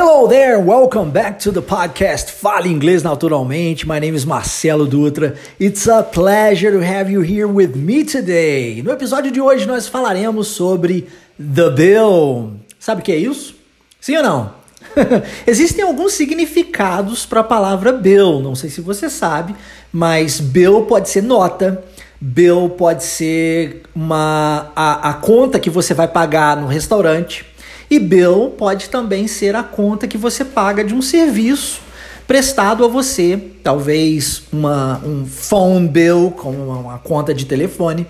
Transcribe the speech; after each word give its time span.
Hello 0.00 0.28
there, 0.28 0.60
welcome 0.60 1.10
back 1.10 1.40
to 1.40 1.50
the 1.50 1.60
podcast 1.60 2.30
Fale 2.30 2.68
Inglês 2.68 3.02
Naturalmente. 3.02 3.84
My 3.84 3.98
name 3.98 4.14
is 4.14 4.24
Marcelo 4.24 4.86
Dutra. 4.86 5.36
It's 5.58 5.88
a 5.88 6.04
pleasure 6.04 6.70
to 6.70 6.78
have 6.78 7.10
you 7.10 7.20
here 7.20 7.48
with 7.48 7.74
me 7.74 8.04
today. 8.04 8.80
No 8.80 8.92
episódio 8.92 9.32
de 9.32 9.40
hoje 9.40 9.66
nós 9.66 9.88
falaremos 9.88 10.46
sobre 10.46 11.08
the 11.36 11.70
bill. 11.70 12.52
Sabe 12.78 13.00
o 13.00 13.04
que 13.04 13.10
é 13.10 13.16
isso? 13.16 13.56
Sim 14.00 14.18
ou 14.18 14.22
não? 14.22 14.52
Existem 15.44 15.84
alguns 15.84 16.12
significados 16.12 17.26
para 17.26 17.40
a 17.40 17.44
palavra 17.44 17.90
bill. 17.90 18.38
Não 18.40 18.54
sei 18.54 18.70
se 18.70 18.80
você 18.80 19.10
sabe, 19.10 19.52
mas 19.92 20.38
bill 20.38 20.82
pode 20.82 21.08
ser 21.08 21.24
nota, 21.24 21.82
bill 22.20 22.70
pode 22.70 23.02
ser 23.02 23.82
uma 23.96 24.70
a, 24.76 25.10
a 25.10 25.14
conta 25.14 25.58
que 25.58 25.68
você 25.68 25.92
vai 25.92 26.06
pagar 26.06 26.56
no 26.56 26.68
restaurante 26.68 27.44
e 27.90 27.98
bill 27.98 28.54
pode 28.56 28.88
também 28.90 29.26
ser 29.26 29.56
a 29.56 29.62
conta 29.62 30.06
que 30.06 30.18
você 30.18 30.44
paga 30.44 30.84
de 30.84 30.94
um 30.94 31.02
serviço 31.02 31.80
prestado 32.28 32.84
a 32.84 32.88
você, 32.88 33.40
talvez 33.62 34.42
uma, 34.52 35.00
um 35.02 35.24
phone 35.24 35.88
bill, 35.88 36.34
como 36.36 36.58
uma, 36.58 36.98
conta 36.98 37.32
de 37.32 37.46
telefone, 37.46 38.06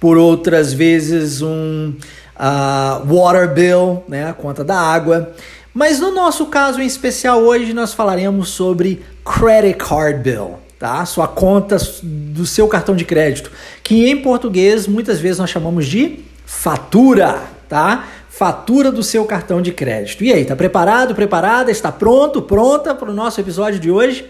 por 0.00 0.16
outras 0.16 0.72
vezes 0.72 1.42
um 1.42 1.92
uh, 2.36 3.06
water 3.06 3.52
bill, 3.52 4.02
né, 4.08 4.30
a 4.30 4.32
conta 4.32 4.64
da 4.64 4.78
água. 4.80 5.32
Mas 5.74 6.00
no 6.00 6.10
nosso 6.10 6.46
caso 6.46 6.80
em 6.80 6.86
especial 6.86 7.40
hoje 7.40 7.74
nós 7.74 7.92
falaremos 7.92 8.48
sobre 8.48 9.02
credit 9.22 9.76
card 9.76 10.20
bill, 10.22 10.54
tá? 10.78 11.04
Sua 11.04 11.28
conta 11.28 11.76
do 12.02 12.46
seu 12.46 12.66
cartão 12.66 12.96
de 12.96 13.04
crédito, 13.04 13.52
que 13.82 14.08
em 14.08 14.22
português 14.22 14.86
muitas 14.86 15.20
vezes 15.20 15.38
nós 15.38 15.50
chamamos 15.50 15.86
de 15.86 16.20
fatura, 16.46 17.42
tá? 17.68 18.08
Fatura 18.40 18.90
do 18.90 19.02
seu 19.02 19.26
cartão 19.26 19.60
de 19.60 19.70
crédito. 19.70 20.24
E 20.24 20.32
aí, 20.32 20.46
tá 20.46 20.56
preparado, 20.56 21.14
preparada? 21.14 21.70
Está 21.70 21.92
pronto, 21.92 22.40
pronta 22.40 22.94
para 22.94 23.10
o 23.10 23.12
nosso 23.12 23.38
episódio 23.38 23.78
de 23.78 23.90
hoje? 23.90 24.24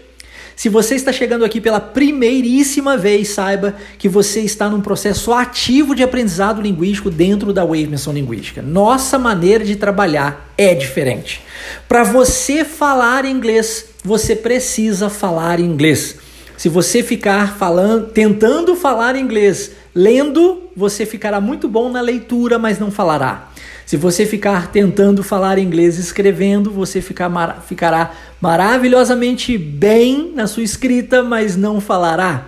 Se 0.53 0.67
você 0.67 0.95
está 0.95 1.13
chegando 1.13 1.45
aqui 1.45 1.61
pela 1.61 1.79
primeiríssima 1.79 2.97
vez, 2.97 3.29
saiba 3.29 3.73
que 3.97 4.09
você 4.09 4.41
está 4.41 4.69
num 4.69 4.81
processo 4.81 5.31
ativo 5.31 5.95
de 5.95 6.03
aprendizado 6.03 6.61
linguístico 6.61 7.09
dentro 7.09 7.53
da 7.53 7.63
Wave 7.63 7.87
Menção 7.87 8.11
Linguística. 8.11 8.61
Nossa 8.61 9.17
maneira 9.17 9.63
de 9.63 9.77
trabalhar 9.77 10.53
é 10.57 10.75
diferente. 10.75 11.41
Para 11.87 12.03
você 12.03 12.65
falar 12.65 13.23
inglês, 13.23 13.85
você 14.03 14.35
precisa 14.35 15.09
falar 15.09 15.57
inglês. 15.57 16.17
Se 16.57 16.67
você 16.67 17.01
ficar 17.01 17.57
falando, 17.57 18.09
tentando 18.09 18.75
falar 18.75 19.15
inglês, 19.15 19.71
lendo, 19.95 20.63
você 20.75 21.05
ficará 21.05 21.39
muito 21.39 21.69
bom 21.69 21.89
na 21.89 22.01
leitura, 22.01 22.59
mas 22.59 22.77
não 22.77 22.91
falará. 22.91 23.50
Se 23.91 23.97
você 23.97 24.25
ficar 24.25 24.71
tentando 24.71 25.21
falar 25.21 25.57
inglês 25.57 25.99
escrevendo, 25.99 26.71
você 26.71 27.03
mar 27.29 27.61
ficará 27.67 28.13
maravilhosamente 28.39 29.57
bem 29.57 30.31
na 30.33 30.47
sua 30.47 30.63
escrita, 30.63 31.21
mas 31.21 31.57
não 31.57 31.81
falará. 31.81 32.45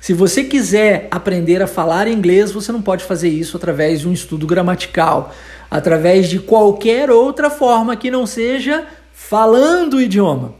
Se 0.00 0.12
você 0.12 0.42
quiser 0.42 1.06
aprender 1.08 1.62
a 1.62 1.68
falar 1.68 2.08
inglês, 2.08 2.50
você 2.50 2.72
não 2.72 2.82
pode 2.82 3.04
fazer 3.04 3.28
isso 3.28 3.56
através 3.56 4.00
de 4.00 4.08
um 4.08 4.12
estudo 4.12 4.48
gramatical, 4.48 5.32
através 5.70 6.28
de 6.28 6.40
qualquer 6.40 7.08
outra 7.08 7.50
forma 7.50 7.94
que 7.94 8.10
não 8.10 8.26
seja 8.26 8.84
falando 9.14 9.94
o 9.94 10.00
idioma. 10.00 10.56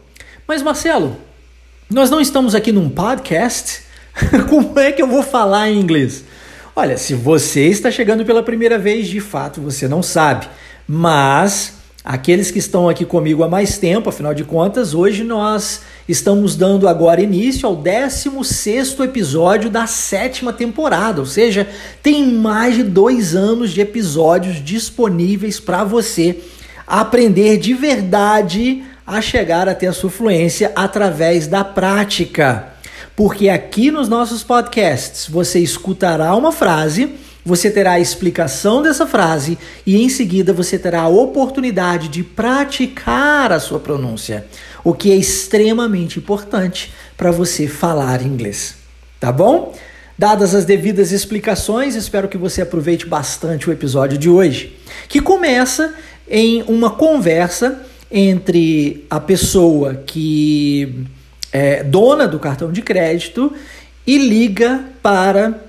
Mas 0.47 0.63
Marcelo, 0.63 1.17
nós 1.91 2.09
não 2.09 2.21
estamos 2.21 2.55
aqui 2.55 2.71
num 2.71 2.89
podcast. 2.89 3.83
Como 4.49 4.79
é 4.79 4.93
que 4.93 5.03
eu 5.03 5.09
vou 5.09 5.25
falar 5.25 5.71
em 5.71 5.81
inglês? 5.81 6.23
Olha, 6.81 6.97
se 6.97 7.13
você 7.13 7.67
está 7.67 7.91
chegando 7.91 8.25
pela 8.25 8.43
primeira 8.43 8.79
vez, 8.79 9.07
de 9.07 9.21
fato 9.21 9.61
você 9.61 9.87
não 9.87 10.03
sabe, 10.03 10.49
mas 10.89 11.75
aqueles 12.03 12.51
que 12.51 12.59
estão 12.59 12.89
aqui 12.89 13.05
comigo 13.05 13.45
há 13.45 13.49
mais 13.51 13.77
tempo, 13.77 14.09
afinal 14.09 14.33
de 14.33 14.45
contas, 14.45 14.95
hoje 14.95 15.23
nós 15.23 15.83
estamos 16.09 16.57
dando 16.57 16.89
agora 16.89 17.21
início 17.21 17.69
ao 17.69 17.77
16 17.77 18.99
episódio 19.01 19.69
da 19.69 19.87
sétima 19.87 20.55
temporada, 20.55 21.21
ou 21.21 21.27
seja, 21.27 21.69
tem 22.03 22.33
mais 22.33 22.77
de 22.77 22.83
dois 22.83 23.37
anos 23.37 23.73
de 23.73 23.83
episódios 23.83 24.65
disponíveis 24.65 25.61
para 25.61 25.85
você 25.85 26.39
aprender 26.87 27.59
de 27.59 27.75
verdade 27.75 28.83
a 29.07 29.21
chegar 29.21 29.69
até 29.69 29.87
a 29.87 29.93
sua 29.93 30.09
fluência 30.09 30.73
através 30.75 31.47
da 31.47 31.63
prática 31.63 32.80
porque 33.21 33.51
aqui 33.51 33.91
nos 33.91 34.09
nossos 34.09 34.43
podcasts 34.43 35.29
você 35.29 35.59
escutará 35.59 36.35
uma 36.35 36.51
frase, 36.51 37.17
você 37.45 37.71
terá 37.71 37.93
a 37.93 38.01
explicação 38.01 38.81
dessa 38.81 39.07
frase 39.07 39.59
e 39.87 40.03
em 40.03 40.09
seguida 40.09 40.55
você 40.55 40.79
terá 40.79 41.03
a 41.03 41.09
oportunidade 41.09 42.09
de 42.09 42.23
praticar 42.23 43.53
a 43.53 43.61
sua 43.61 43.79
pronúncia, 43.79 44.47
o 44.83 44.95
que 44.95 45.13
é 45.13 45.17
extremamente 45.17 46.19
importante 46.19 46.95
para 47.15 47.31
você 47.31 47.69
falar 47.69 48.25
inglês. 48.25 48.77
Tá 49.21 49.31
bom? 49.31 49.75
Dadas 50.17 50.55
as 50.55 50.65
devidas 50.65 51.13
explicações, 51.13 51.97
espero 51.97 52.27
que 52.27 52.39
você 52.39 52.63
aproveite 52.63 53.05
bastante 53.05 53.69
o 53.69 53.73
episódio 53.73 54.17
de 54.17 54.31
hoje, 54.31 54.79
que 55.11 55.21
começa 55.21 55.93
em 56.27 56.63
uma 56.63 56.93
conversa 56.93 57.83
entre 58.11 59.05
a 59.11 59.21
pessoa 59.21 59.97
que 60.07 61.07
é, 61.53 61.83
dona 61.83 62.27
do 62.29 62.39
cartão 62.39 62.71
de 62.71 62.83
crédito 62.83 63.53
e 64.07 64.19
liga 64.19 64.85
para 65.03 65.61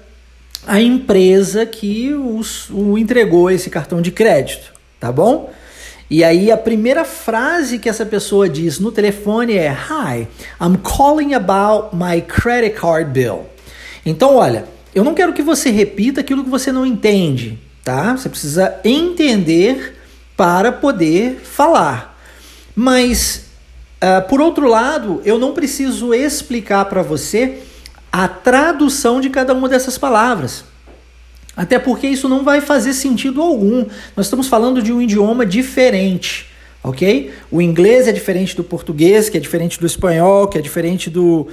a 0.65 0.79
empresa 0.79 1.65
que 1.65 2.13
os, 2.13 2.69
o 2.69 2.97
entregou 2.97 3.49
esse 3.49 3.69
cartão 3.69 4.01
de 4.01 4.11
crédito, 4.11 4.73
tá 4.99 5.11
bom? 5.11 5.51
E 6.09 6.23
aí 6.23 6.51
a 6.51 6.57
primeira 6.57 7.05
frase 7.05 7.79
que 7.79 7.87
essa 7.87 8.05
pessoa 8.05 8.49
diz 8.49 8.79
no 8.79 8.91
telefone 8.91 9.53
é 9.53 9.71
Hi, 9.71 10.27
I'm 10.61 10.77
calling 10.77 11.33
about 11.33 11.95
my 11.95 12.21
credit 12.21 12.75
card 12.75 13.11
bill. 13.11 13.45
Então, 14.05 14.35
olha, 14.35 14.65
eu 14.93 15.03
não 15.03 15.13
quero 15.13 15.31
que 15.31 15.41
você 15.41 15.69
repita 15.69 16.19
aquilo 16.19 16.43
que 16.43 16.49
você 16.49 16.71
não 16.71 16.85
entende, 16.85 17.57
tá? 17.83 18.17
Você 18.17 18.27
precisa 18.27 18.75
entender 18.83 19.97
para 20.35 20.71
poder 20.71 21.39
falar. 21.43 22.19
Mas 22.75 23.50
Uh, 24.01 24.28
por 24.28 24.41
outro 24.41 24.67
lado, 24.67 25.22
eu 25.23 25.38
não 25.38 25.53
preciso 25.53 26.13
explicar 26.13 26.85
para 26.85 27.03
você 27.03 27.59
a 28.12 28.28
tradução 28.28 29.22
de 29.22 29.29
cada 29.29 29.53
uma 29.53 29.69
dessas 29.69 29.97
palavras. 29.97 30.66
Até 31.56 31.78
porque 31.78 32.07
isso 32.07 32.28
não 32.28 32.44
vai 32.44 32.61
fazer 32.61 32.94
sentido 32.94 33.41
algum. 33.41 33.85
Nós 34.16 34.25
estamos 34.25 34.47
falando 34.47 34.81
de 34.81 34.91
um 34.91 35.01
idioma 35.01 35.45
diferente, 35.45 36.47
ok? 36.84 37.31
O 37.51 37.61
inglês 37.61 38.07
é 38.07 38.11
diferente 38.11 38.56
do 38.56 38.63
português, 38.63 39.29
que 39.29 39.38
é 39.38 39.40
diferente 39.40 39.79
do 39.79 39.85
espanhol, 39.85 40.47
que 40.47 40.57
é 40.57 40.61
diferente 40.61 41.09
do, 41.09 41.47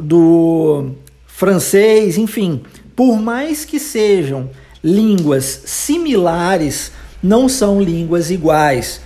do 0.00 0.90
francês, 1.26 2.16
enfim. 2.16 2.62
Por 2.94 3.20
mais 3.20 3.64
que 3.64 3.80
sejam 3.80 4.50
línguas 4.84 5.62
similares, 5.64 6.92
não 7.22 7.48
são 7.48 7.82
línguas 7.82 8.30
iguais. 8.30 9.00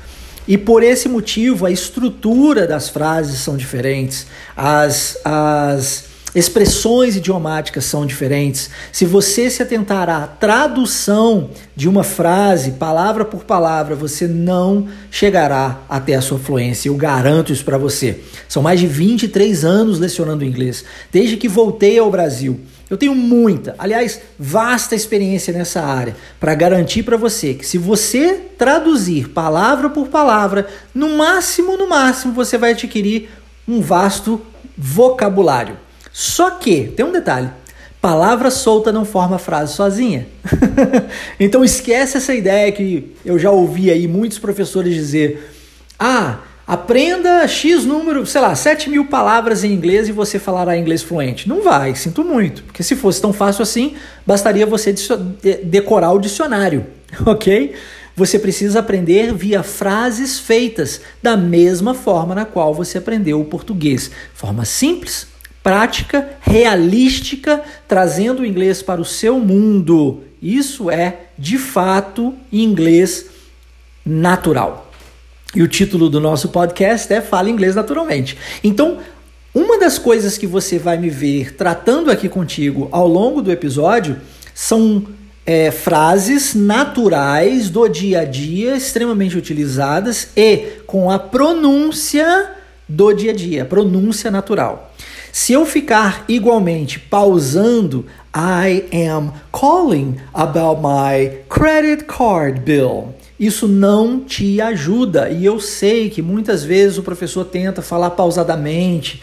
E 0.46 0.58
por 0.58 0.82
esse 0.82 1.08
motivo, 1.08 1.66
a 1.66 1.70
estrutura 1.70 2.66
das 2.66 2.88
frases 2.88 3.40
são 3.40 3.56
diferentes, 3.56 4.26
as, 4.56 5.18
as 5.24 6.04
expressões 6.34 7.16
idiomáticas 7.16 7.84
são 7.84 8.06
diferentes. 8.06 8.70
Se 8.90 9.04
você 9.04 9.50
se 9.50 9.62
atentar 9.62 10.08
à 10.08 10.26
tradução 10.26 11.50
de 11.76 11.88
uma 11.88 12.02
frase, 12.02 12.72
palavra 12.72 13.24
por 13.24 13.44
palavra, 13.44 13.94
você 13.94 14.26
não 14.26 14.88
chegará 15.10 15.80
até 15.88 16.14
a 16.14 16.22
sua 16.22 16.38
fluência. 16.38 16.88
Eu 16.88 16.96
garanto 16.96 17.52
isso 17.52 17.64
para 17.64 17.78
você. 17.78 18.20
São 18.48 18.62
mais 18.62 18.80
de 18.80 18.86
23 18.86 19.64
anos 19.64 19.98
lecionando 19.98 20.44
inglês, 20.44 20.84
desde 21.12 21.36
que 21.36 21.48
voltei 21.48 21.98
ao 21.98 22.10
Brasil. 22.10 22.60
Eu 22.90 22.96
tenho 22.96 23.14
muita, 23.14 23.74
aliás, 23.78 24.20
vasta 24.38 24.94
experiência 24.94 25.52
nessa 25.52 25.82
área 25.82 26.14
para 26.38 26.54
garantir 26.54 27.02
para 27.02 27.16
você 27.16 27.54
que 27.54 27.66
se 27.66 27.78
você 27.78 28.34
traduzir 28.58 29.30
palavra 29.30 29.88
por 29.88 30.08
palavra, 30.08 30.66
no 30.94 31.16
máximo, 31.16 31.76
no 31.76 31.88
máximo, 31.88 32.32
você 32.34 32.58
vai 32.58 32.72
adquirir 32.72 33.30
um 33.66 33.80
vasto 33.80 34.40
vocabulário. 34.76 35.78
Só 36.12 36.50
que, 36.50 36.88
tem 36.88 37.04
um 37.04 37.12
detalhe, 37.12 37.50
palavra 38.00 38.50
solta 38.50 38.92
não 38.92 39.04
forma 39.04 39.38
frase 39.38 39.74
sozinha. 39.74 40.26
então 41.40 41.64
esquece 41.64 42.18
essa 42.18 42.34
ideia 42.34 42.70
que 42.72 43.14
eu 43.24 43.38
já 43.38 43.50
ouvi 43.50 43.90
aí 43.90 44.06
muitos 44.06 44.38
professores 44.38 44.94
dizer, 44.94 45.50
ah, 45.98 46.40
Aprenda 46.72 47.46
X 47.46 47.84
número, 47.84 48.24
sei 48.24 48.40
lá, 48.40 48.54
7 48.54 48.88
mil 48.88 49.04
palavras 49.04 49.62
em 49.62 49.70
inglês 49.70 50.08
e 50.08 50.12
você 50.12 50.38
falará 50.38 50.74
inglês 50.74 51.02
fluente. 51.02 51.46
Não 51.46 51.60
vai, 51.62 51.94
sinto 51.94 52.24
muito. 52.24 52.62
Porque 52.62 52.82
se 52.82 52.96
fosse 52.96 53.20
tão 53.20 53.30
fácil 53.30 53.62
assim, 53.62 53.94
bastaria 54.26 54.64
você 54.64 54.94
decorar 55.64 56.12
o 56.12 56.18
dicionário, 56.18 56.86
ok? 57.26 57.74
Você 58.16 58.38
precisa 58.38 58.78
aprender 58.78 59.34
via 59.34 59.62
frases 59.62 60.38
feitas, 60.38 61.02
da 61.22 61.36
mesma 61.36 61.92
forma 61.92 62.34
na 62.34 62.46
qual 62.46 62.72
você 62.72 62.96
aprendeu 62.96 63.38
o 63.38 63.44
português. 63.44 64.10
Forma 64.32 64.64
simples, 64.64 65.26
prática, 65.62 66.26
realística, 66.40 67.62
trazendo 67.86 68.40
o 68.40 68.46
inglês 68.46 68.80
para 68.80 68.98
o 68.98 69.04
seu 69.04 69.38
mundo. 69.38 70.22
Isso 70.40 70.90
é, 70.90 71.26
de 71.38 71.58
fato, 71.58 72.32
inglês 72.50 73.26
natural. 74.06 74.81
E 75.54 75.62
o 75.62 75.68
título 75.68 76.08
do 76.08 76.18
nosso 76.18 76.48
podcast 76.48 77.12
é 77.12 77.20
Fala 77.20 77.50
Inglês 77.50 77.74
Naturalmente. 77.74 78.38
Então, 78.64 78.98
uma 79.54 79.78
das 79.78 79.98
coisas 79.98 80.38
que 80.38 80.46
você 80.46 80.78
vai 80.78 80.96
me 80.96 81.10
ver 81.10 81.54
tratando 81.54 82.10
aqui 82.10 82.26
contigo 82.26 82.88
ao 82.90 83.06
longo 83.06 83.42
do 83.42 83.52
episódio 83.52 84.16
são 84.54 85.04
é, 85.44 85.70
frases 85.70 86.54
naturais 86.54 87.68
do 87.68 87.86
dia 87.86 88.20
a 88.20 88.24
dia, 88.24 88.76
extremamente 88.76 89.36
utilizadas 89.36 90.28
e 90.34 90.80
com 90.86 91.10
a 91.10 91.18
pronúncia 91.18 92.52
do 92.88 93.12
dia 93.12 93.32
a 93.32 93.34
dia, 93.34 93.64
pronúncia 93.66 94.30
natural. 94.30 94.90
Se 95.30 95.52
eu 95.52 95.66
ficar 95.66 96.24
igualmente 96.28 96.98
pausando, 96.98 98.06
I 98.34 98.84
am 99.06 99.32
calling 99.50 100.16
about 100.32 100.80
my 100.80 101.40
credit 101.48 102.04
card 102.04 102.60
bill. 102.60 103.14
Isso 103.42 103.66
não 103.66 104.20
te 104.20 104.60
ajuda. 104.60 105.28
E 105.28 105.44
eu 105.44 105.58
sei 105.58 106.08
que 106.08 106.22
muitas 106.22 106.62
vezes 106.62 106.96
o 106.96 107.02
professor 107.02 107.44
tenta 107.44 107.82
falar 107.82 108.10
pausadamente, 108.10 109.20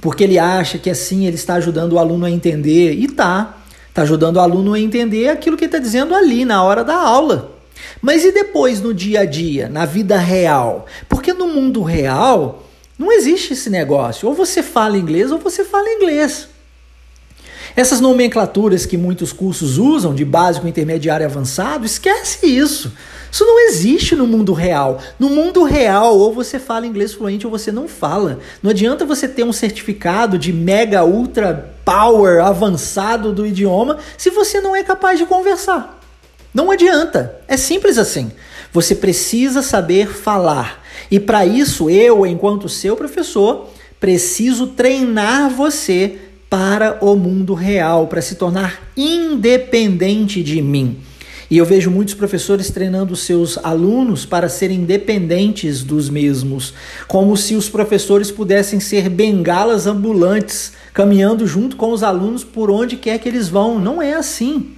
porque 0.00 0.24
ele 0.24 0.40
acha 0.40 0.76
que 0.76 0.90
assim 0.90 1.24
ele 1.24 1.36
está 1.36 1.54
ajudando 1.54 1.92
o 1.92 1.98
aluno 2.00 2.26
a 2.26 2.30
entender. 2.32 2.94
E 2.94 3.06
tá. 3.06 3.58
Está 3.88 4.02
ajudando 4.02 4.38
o 4.38 4.40
aluno 4.40 4.74
a 4.74 4.80
entender 4.80 5.28
aquilo 5.28 5.56
que 5.56 5.66
está 5.66 5.78
dizendo 5.78 6.16
ali 6.16 6.44
na 6.44 6.64
hora 6.64 6.82
da 6.82 6.96
aula. 6.96 7.52
Mas 8.02 8.24
e 8.24 8.32
depois 8.32 8.80
no 8.80 8.92
dia 8.92 9.20
a 9.20 9.24
dia, 9.24 9.68
na 9.68 9.86
vida 9.86 10.18
real? 10.18 10.86
Porque 11.08 11.32
no 11.32 11.46
mundo 11.46 11.84
real 11.84 12.64
não 12.98 13.12
existe 13.12 13.52
esse 13.52 13.70
negócio. 13.70 14.26
Ou 14.26 14.34
você 14.34 14.64
fala 14.64 14.98
inglês 14.98 15.30
ou 15.30 15.38
você 15.38 15.64
fala 15.64 15.88
inglês. 15.88 16.48
Essas 17.76 18.00
nomenclaturas 18.00 18.84
que 18.84 18.96
muitos 18.96 19.32
cursos 19.32 19.78
usam, 19.78 20.14
de 20.14 20.24
básico, 20.24 20.66
intermediário 20.66 21.24
e 21.24 21.26
avançado, 21.26 21.86
esquece 21.86 22.46
isso. 22.46 22.92
Isso 23.30 23.44
não 23.44 23.60
existe 23.68 24.16
no 24.16 24.26
mundo 24.26 24.52
real. 24.52 24.98
No 25.18 25.28
mundo 25.30 25.62
real, 25.62 26.18
ou 26.18 26.32
você 26.32 26.58
fala 26.58 26.86
inglês 26.86 27.12
fluente 27.12 27.46
ou 27.46 27.50
você 27.50 27.70
não 27.70 27.86
fala. 27.86 28.40
Não 28.62 28.70
adianta 28.70 29.04
você 29.04 29.28
ter 29.28 29.44
um 29.44 29.52
certificado 29.52 30.36
de 30.36 30.52
mega, 30.52 31.04
ultra 31.04 31.72
power 31.84 32.44
avançado 32.44 33.32
do 33.32 33.46
idioma 33.46 33.98
se 34.18 34.30
você 34.30 34.60
não 34.60 34.74
é 34.74 34.82
capaz 34.82 35.18
de 35.18 35.26
conversar. 35.26 36.00
Não 36.52 36.70
adianta. 36.70 37.36
É 37.46 37.56
simples 37.56 37.98
assim. 37.98 38.32
Você 38.72 38.94
precisa 38.94 39.62
saber 39.62 40.08
falar. 40.08 40.84
E 41.10 41.20
para 41.20 41.46
isso, 41.46 41.88
eu, 41.88 42.26
enquanto 42.26 42.68
seu 42.68 42.96
professor, 42.96 43.68
preciso 44.00 44.68
treinar 44.68 45.50
você 45.50 46.18
para 46.50 46.98
o 47.00 47.14
mundo 47.14 47.54
real, 47.54 48.08
para 48.08 48.20
se 48.20 48.34
tornar 48.34 48.90
independente 48.96 50.42
de 50.42 50.60
mim. 50.60 50.98
E 51.48 51.56
eu 51.56 51.64
vejo 51.64 51.90
muitos 51.90 52.14
professores 52.14 52.70
treinando 52.70 53.16
seus 53.16 53.56
alunos 53.58 54.26
para 54.26 54.48
serem 54.48 54.78
independentes 54.78 55.82
dos 55.82 56.10
mesmos, 56.10 56.74
como 57.08 57.36
se 57.36 57.54
os 57.54 57.68
professores 57.68 58.30
pudessem 58.30 58.80
ser 58.80 59.08
bengalas 59.08 59.86
ambulantes, 59.86 60.72
caminhando 60.92 61.46
junto 61.46 61.76
com 61.76 61.92
os 61.92 62.02
alunos 62.02 62.44
por 62.44 62.70
onde 62.70 62.96
quer 62.96 63.18
que 63.18 63.28
eles 63.28 63.48
vão. 63.48 63.78
Não 63.78 64.02
é 64.02 64.14
assim. 64.14 64.70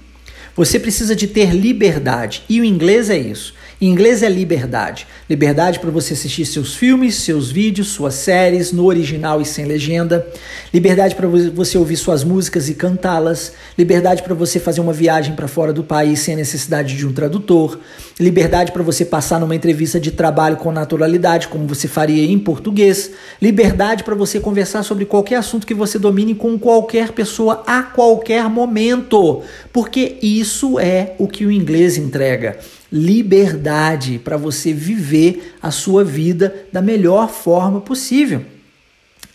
Você 0.55 0.79
precisa 0.79 1.15
de 1.15 1.27
ter 1.27 1.51
liberdade, 1.51 2.43
e 2.47 2.61
o 2.61 2.65
inglês 2.65 3.09
é 3.09 3.17
isso. 3.17 3.53
Em 3.83 3.87
inglês 3.87 4.23
é 4.23 4.29
liberdade. 4.29 5.05
Liberdade 5.29 5.77
para 5.77 5.91
você 5.91 6.13
assistir 6.13 6.45
seus 6.45 6.73
filmes, 6.73 7.15
seus 7.15 7.51
vídeos, 7.51 7.89
suas 7.89 8.13
séries 8.13 8.71
no 8.71 8.85
original 8.85 9.41
e 9.41 9.45
sem 9.45 9.65
legenda. 9.65 10.25
Liberdade 10.73 11.15
para 11.15 11.27
você 11.27 11.77
ouvir 11.77 11.97
suas 11.97 12.23
músicas 12.23 12.69
e 12.69 12.75
cantá-las. 12.75 13.51
Liberdade 13.77 14.23
para 14.23 14.33
você 14.33 14.57
fazer 14.57 14.79
uma 14.79 14.93
viagem 14.93 15.35
para 15.35 15.49
fora 15.49 15.73
do 15.73 15.83
país 15.83 16.21
sem 16.21 16.33
a 16.33 16.37
necessidade 16.37 16.95
de 16.95 17.05
um 17.05 17.11
tradutor. 17.11 17.77
Liberdade 18.17 18.71
para 18.71 18.81
você 18.81 19.03
passar 19.03 19.37
numa 19.37 19.53
entrevista 19.53 19.99
de 19.99 20.11
trabalho 20.11 20.55
com 20.55 20.71
naturalidade, 20.71 21.49
como 21.49 21.67
você 21.67 21.85
faria 21.85 22.23
em 22.23 22.39
português. 22.39 23.11
Liberdade 23.41 24.05
para 24.05 24.15
você 24.15 24.39
conversar 24.39 24.83
sobre 24.83 25.03
qualquer 25.03 25.35
assunto 25.35 25.67
que 25.67 25.73
você 25.73 25.99
domine 25.99 26.33
com 26.33 26.57
qualquer 26.57 27.11
pessoa 27.11 27.61
a 27.67 27.83
qualquer 27.83 28.47
momento. 28.47 29.41
Porque 29.73 30.19
isso 30.21 30.79
é 30.79 31.15
o 31.19 31.27
que 31.27 31.45
o 31.45 31.51
inglês 31.51 31.97
entrega 31.97 32.59
liberdade 32.93 34.19
para 34.23 34.37
você 34.37 34.71
viver 34.71 35.55
a 35.59 35.71
sua 35.71 36.03
vida 36.03 36.67
da 36.71 36.79
melhor 36.79 37.27
forma 37.27 37.81
possível. 37.81 38.45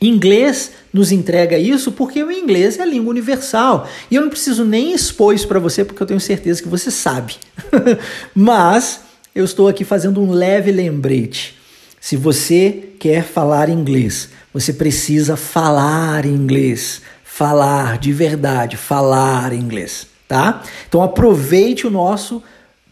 Inglês 0.00 0.70
nos 0.92 1.10
entrega 1.10 1.58
isso 1.58 1.90
porque 1.90 2.22
o 2.22 2.30
inglês 2.30 2.78
é 2.78 2.82
a 2.82 2.86
língua 2.86 3.10
universal. 3.10 3.88
E 4.08 4.14
eu 4.14 4.22
não 4.22 4.28
preciso 4.28 4.64
nem 4.64 4.92
expor 4.92 5.34
isso 5.34 5.48
para 5.48 5.58
você 5.58 5.84
porque 5.84 6.00
eu 6.00 6.06
tenho 6.06 6.20
certeza 6.20 6.62
que 6.62 6.68
você 6.68 6.88
sabe. 6.88 7.34
Mas 8.32 9.00
eu 9.34 9.44
estou 9.44 9.66
aqui 9.66 9.84
fazendo 9.84 10.22
um 10.22 10.30
leve 10.30 10.70
lembrete. 10.70 11.58
Se 12.00 12.16
você 12.16 12.90
quer 13.00 13.24
falar 13.24 13.68
inglês, 13.68 14.28
você 14.54 14.72
precisa 14.72 15.36
falar 15.36 16.24
inglês. 16.24 17.02
Falar 17.24 17.98
de 17.98 18.12
verdade, 18.12 18.76
falar 18.76 19.52
inglês, 19.52 20.08
tá? 20.26 20.62
Então 20.88 21.02
aproveite 21.02 21.86
o 21.86 21.90
nosso 21.90 22.42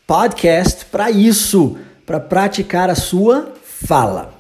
podcast 0.06 0.85
para 0.85 1.11
isso, 1.11 1.76
para 2.06 2.20
praticar 2.20 2.88
a 2.88 2.94
sua 2.94 3.53
fala. 3.64 4.32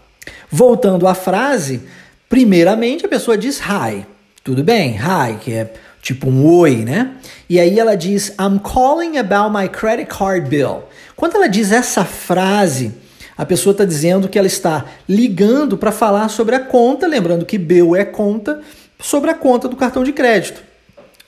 Voltando 0.48 1.08
à 1.08 1.14
frase, 1.14 1.82
primeiramente 2.28 3.04
a 3.04 3.08
pessoa 3.08 3.36
diz 3.36 3.58
hi. 3.60 4.06
Tudo 4.44 4.62
bem? 4.62 4.96
Hi, 4.96 5.38
que 5.40 5.52
é 5.52 5.74
tipo 6.00 6.28
um 6.28 6.46
oi, 6.46 6.84
né? 6.84 7.16
E 7.50 7.58
aí 7.58 7.80
ela 7.80 7.96
diz 7.96 8.28
I'm 8.38 8.60
calling 8.60 9.18
about 9.18 9.50
my 9.52 9.68
credit 9.68 10.08
card 10.08 10.48
bill. 10.48 10.84
Quando 11.16 11.34
ela 11.34 11.48
diz 11.48 11.72
essa 11.72 12.04
frase, 12.04 12.92
a 13.36 13.44
pessoa 13.44 13.72
está 13.72 13.84
dizendo 13.84 14.28
que 14.28 14.38
ela 14.38 14.46
está 14.46 14.84
ligando 15.08 15.76
para 15.76 15.90
falar 15.90 16.28
sobre 16.28 16.54
a 16.54 16.60
conta, 16.60 17.08
lembrando 17.08 17.44
que 17.44 17.58
bill 17.58 17.96
é 17.96 18.04
conta, 18.04 18.60
sobre 19.00 19.30
a 19.30 19.34
conta 19.34 19.68
do 19.68 19.74
cartão 19.74 20.04
de 20.04 20.12
crédito. 20.12 20.62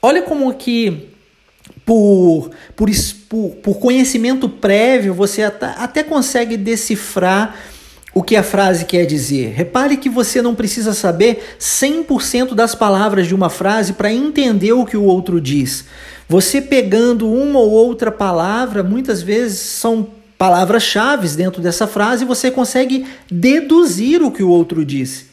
Olha 0.01 0.21
como 0.21 0.53
que 0.53 1.09
por, 1.89 2.51
por, 2.75 2.87
por, 3.27 3.49
por 3.63 3.79
conhecimento 3.79 4.47
prévio, 4.47 5.11
você 5.11 5.41
até, 5.41 5.73
até 5.75 6.03
consegue 6.03 6.55
decifrar 6.55 7.55
o 8.13 8.21
que 8.21 8.35
a 8.35 8.43
frase 8.43 8.85
quer 8.85 9.07
dizer. 9.07 9.53
Repare 9.55 9.97
que 9.97 10.07
você 10.07 10.39
não 10.39 10.53
precisa 10.53 10.93
saber 10.93 11.55
100% 11.59 12.53
das 12.53 12.75
palavras 12.75 13.25
de 13.25 13.33
uma 13.33 13.49
frase 13.49 13.93
para 13.93 14.13
entender 14.13 14.71
o 14.71 14.85
que 14.85 14.95
o 14.95 15.03
outro 15.03 15.41
diz. 15.41 15.85
Você 16.27 16.61
pegando 16.61 17.27
uma 17.27 17.57
ou 17.57 17.71
outra 17.71 18.11
palavra, 18.11 18.83
muitas 18.83 19.23
vezes 19.23 19.57
são 19.57 20.09
palavras-chave 20.37 21.27
dentro 21.29 21.59
dessa 21.59 21.87
frase, 21.87 22.23
você 22.23 22.51
consegue 22.51 23.03
deduzir 23.31 24.21
o 24.21 24.29
que 24.29 24.43
o 24.43 24.49
outro 24.49 24.85
disse. 24.85 25.25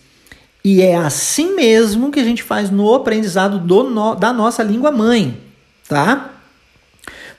E 0.64 0.80
é 0.80 0.96
assim 0.96 1.54
mesmo 1.54 2.10
que 2.10 2.18
a 2.18 2.24
gente 2.24 2.42
faz 2.42 2.70
no 2.70 2.94
aprendizado 2.94 3.58
do, 3.58 3.82
no, 3.90 4.14
da 4.14 4.32
nossa 4.32 4.62
língua 4.62 4.90
mãe, 4.90 5.36
tá? 5.86 6.32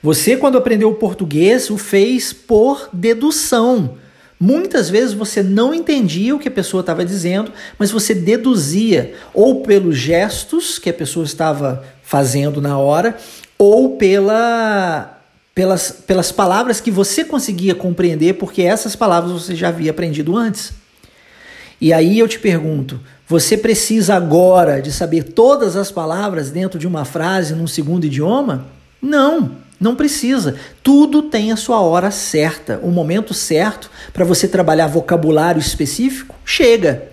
Você, 0.02 0.36
quando 0.36 0.58
aprendeu 0.58 0.90
o 0.90 0.94
português, 0.94 1.70
o 1.70 1.76
fez 1.76 2.32
por 2.32 2.88
dedução. 2.92 3.96
Muitas 4.40 4.88
vezes 4.88 5.14
você 5.14 5.42
não 5.42 5.74
entendia 5.74 6.34
o 6.34 6.38
que 6.38 6.46
a 6.46 6.52
pessoa 6.52 6.80
estava 6.80 7.04
dizendo, 7.04 7.52
mas 7.76 7.90
você 7.90 8.14
deduzia 8.14 9.14
ou 9.34 9.62
pelos 9.62 9.96
gestos 9.96 10.78
que 10.78 10.88
a 10.88 10.94
pessoa 10.94 11.24
estava 11.24 11.84
fazendo 12.04 12.60
na 12.60 12.78
hora, 12.78 13.16
ou 13.58 13.96
pela, 13.96 15.20
pelas, 15.52 15.90
pelas 15.90 16.30
palavras 16.30 16.80
que 16.80 16.90
você 16.90 17.24
conseguia 17.24 17.74
compreender, 17.74 18.34
porque 18.34 18.62
essas 18.62 18.94
palavras 18.94 19.32
você 19.32 19.56
já 19.56 19.68
havia 19.68 19.90
aprendido 19.90 20.36
antes. 20.36 20.72
E 21.80 21.92
aí 21.92 22.20
eu 22.20 22.28
te 22.28 22.38
pergunto: 22.38 23.00
você 23.26 23.56
precisa 23.56 24.14
agora 24.14 24.80
de 24.80 24.92
saber 24.92 25.24
todas 25.24 25.74
as 25.74 25.90
palavras 25.90 26.50
dentro 26.50 26.78
de 26.78 26.86
uma 26.86 27.04
frase 27.04 27.54
num 27.54 27.66
segundo 27.66 28.04
idioma? 28.04 28.66
Não. 29.02 29.67
Não 29.80 29.94
precisa. 29.94 30.56
Tudo 30.82 31.22
tem 31.22 31.52
a 31.52 31.56
sua 31.56 31.80
hora 31.80 32.10
certa, 32.10 32.80
o 32.82 32.90
momento 32.90 33.32
certo 33.32 33.90
para 34.12 34.24
você 34.24 34.48
trabalhar 34.48 34.88
vocabulário 34.88 35.60
específico. 35.60 36.34
Chega. 36.44 37.04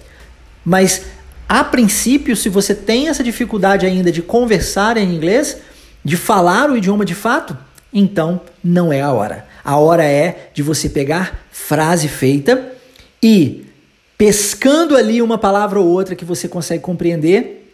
Mas 0.64 1.04
a 1.48 1.64
princípio, 1.64 2.36
se 2.36 2.50
você 2.50 2.74
tem 2.74 3.08
essa 3.08 3.24
dificuldade 3.24 3.86
ainda 3.86 4.12
de 4.12 4.22
conversar 4.22 4.98
em 4.98 5.14
inglês, 5.14 5.58
de 6.04 6.18
falar 6.18 6.72
o 6.72 6.78
idioma 6.78 7.06
de 7.06 7.14
fato, 7.14 7.56
então 7.94 8.42
não 8.64 8.92
é 8.92 9.02
a 9.02 9.12
hora. 9.12 9.46
A 9.64 9.78
hora 9.78 10.04
é 10.04 10.50
de 10.54 10.64
você 10.64 10.90
pegar 10.90 11.46
frase 11.52 12.08
feita 12.08 12.74
e 13.22 13.66
pescando 14.18 14.98
ali 14.98 15.22
uma 15.22 15.38
palavra 15.38 15.80
ou 15.80 15.88
outra 15.88 16.16
que 16.16 16.26
você 16.26 16.48
consegue 16.48 16.82
compreender, 16.82 17.74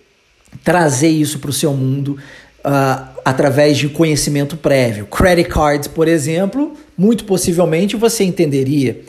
trazer 0.64 1.10
isso 1.10 1.40
para 1.40 1.50
o 1.50 1.54
seu 1.54 1.74
mundo 1.74 2.18
uh, 2.66 3.20
através 3.24 3.78
de 3.78 3.90
conhecimento 3.90 4.58
prévio. 4.58 5.06
Credit 5.06 5.50
cards, 5.50 5.88
por 5.88 6.08
exemplo, 6.08 6.74
muito 6.98 7.26
possivelmente 7.26 7.96
você 7.96 8.24
entenderia. 8.24 9.02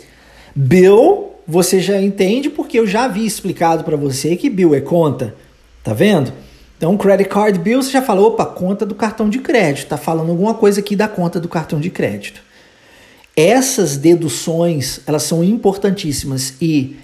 Bill, 0.54 1.30
você 1.47 1.80
já 1.80 2.00
entende 2.00 2.50
porque 2.50 2.78
eu 2.78 2.87
já 2.87 3.04
havia 3.04 3.26
explicado 3.26 3.85
para 3.85 3.97
você 3.97 4.37
que 4.37 4.50
bill 4.50 4.75
é 4.75 4.80
conta. 4.80 5.35
Tá 5.82 5.92
vendo? 5.92 6.32
Então, 6.76 6.97
credit 6.97 7.28
card 7.28 7.59
bill, 7.59 7.82
você 7.82 7.90
já 7.90 8.02
falou, 8.02 8.28
opa, 8.28 8.44
conta 8.44 8.85
do 8.85 8.94
cartão 8.94 9.28
de 9.28 9.38
crédito. 9.38 9.88
Tá 9.88 9.97
falando 9.97 10.30
alguma 10.30 10.54
coisa 10.54 10.80
aqui 10.80 10.97
da 10.97 11.09
conta 11.09 11.38
do 11.38 11.49
cartão 11.49 11.80
de 11.80 11.90
crédito. 11.90 12.42
Essas 13.37 13.97
deduções, 13.97 15.00
elas 15.06 15.23
são 15.23 15.42
importantíssimas 15.42 16.54
e 16.61 16.97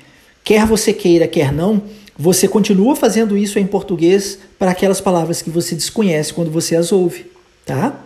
quer 0.45 0.67
você 0.67 0.93
queira, 0.93 1.27
quer 1.27 1.53
não, 1.53 1.83
você 2.19 2.49
continua 2.49 2.97
fazendo 2.97 3.37
isso 3.37 3.61
em 3.61 3.67
português 3.67 4.41
para 4.59 4.73
aquelas 4.73 5.01
palavras 5.01 5.41
que 5.41 5.51
você 5.51 5.77
desconhece 5.77 6.35
quando 6.35 6.51
você 6.51 6.75
as 6.75 6.91
ouve, 6.91 7.31
tá? 7.65 8.01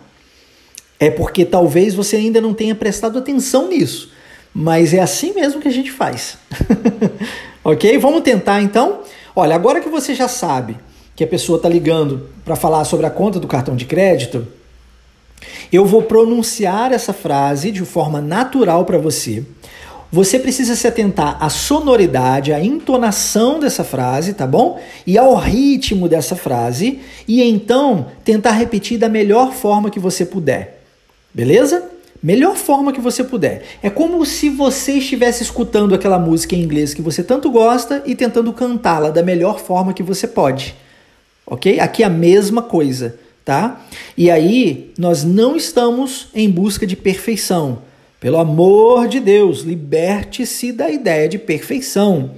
É 0.99 1.09
porque 1.09 1.43
talvez 1.43 1.95
você 1.95 2.17
ainda 2.17 2.39
não 2.39 2.53
tenha 2.53 2.75
prestado 2.75 3.17
atenção 3.17 3.69
nisso, 3.69 4.11
mas 4.53 4.93
é 4.93 4.99
assim 4.99 5.33
mesmo 5.33 5.59
que 5.59 5.67
a 5.67 5.71
gente 5.71 5.91
faz. 5.91 6.37
ok? 7.65 7.97
Vamos 7.97 8.21
tentar 8.21 8.61
então? 8.61 8.99
Olha, 9.35 9.55
agora 9.55 9.81
que 9.81 9.89
você 9.89 10.13
já 10.13 10.27
sabe 10.27 10.77
que 11.15 11.23
a 11.23 11.27
pessoa 11.27 11.57
está 11.57 11.67
ligando 11.67 12.29
para 12.45 12.55
falar 12.55 12.85
sobre 12.85 13.07
a 13.07 13.09
conta 13.09 13.39
do 13.39 13.47
cartão 13.47 13.75
de 13.75 13.85
crédito, 13.85 14.47
eu 15.71 15.85
vou 15.87 16.03
pronunciar 16.03 16.91
essa 16.91 17.13
frase 17.13 17.71
de 17.71 17.83
forma 17.83 18.21
natural 18.21 18.85
para 18.85 18.99
você. 18.99 19.43
Você 20.13 20.37
precisa 20.37 20.75
se 20.75 20.87
atentar 20.87 21.37
à 21.43 21.49
sonoridade, 21.49 22.53
à 22.53 22.63
entonação 22.63 23.59
dessa 23.59 23.83
frase, 23.83 24.35
tá 24.35 24.45
bom? 24.45 24.79
E 25.07 25.17
ao 25.17 25.35
ritmo 25.35 26.07
dessa 26.07 26.35
frase, 26.35 26.99
e 27.27 27.41
então 27.41 28.05
tentar 28.23 28.51
repetir 28.51 28.99
da 28.99 29.09
melhor 29.09 29.53
forma 29.53 29.89
que 29.89 29.99
você 29.99 30.23
puder. 30.23 30.83
Beleza? 31.33 31.89
Melhor 32.21 32.55
forma 32.55 32.93
que 32.93 33.01
você 33.01 33.23
puder. 33.23 33.63
É 33.81 33.89
como 33.89 34.23
se 34.23 34.49
você 34.49 34.93
estivesse 34.93 35.41
escutando 35.41 35.95
aquela 35.95 36.19
música 36.19 36.55
em 36.55 36.61
inglês 36.61 36.93
que 36.93 37.01
você 37.01 37.23
tanto 37.23 37.49
gosta 37.49 38.03
e 38.05 38.13
tentando 38.13 38.53
cantá-la 38.53 39.09
da 39.09 39.23
melhor 39.23 39.59
forma 39.59 39.93
que 39.93 40.03
você 40.03 40.27
pode. 40.27 40.75
Ok? 41.43 41.79
Aqui 41.79 42.03
é 42.03 42.05
a 42.05 42.09
mesma 42.09 42.61
coisa 42.61 43.17
tá? 43.43 43.81
E 44.17 44.31
aí 44.31 44.91
nós 44.97 45.23
não 45.23 45.55
estamos 45.55 46.27
em 46.33 46.49
busca 46.49 46.87
de 46.87 46.95
perfeição. 46.95 47.79
Pelo 48.23 48.37
amor 48.37 49.09
de 49.09 49.19
Deus, 49.19 49.63
liberte-se 49.63 50.71
da 50.71 50.89
ideia 50.89 51.27
de 51.27 51.37
perfeição. 51.37 52.31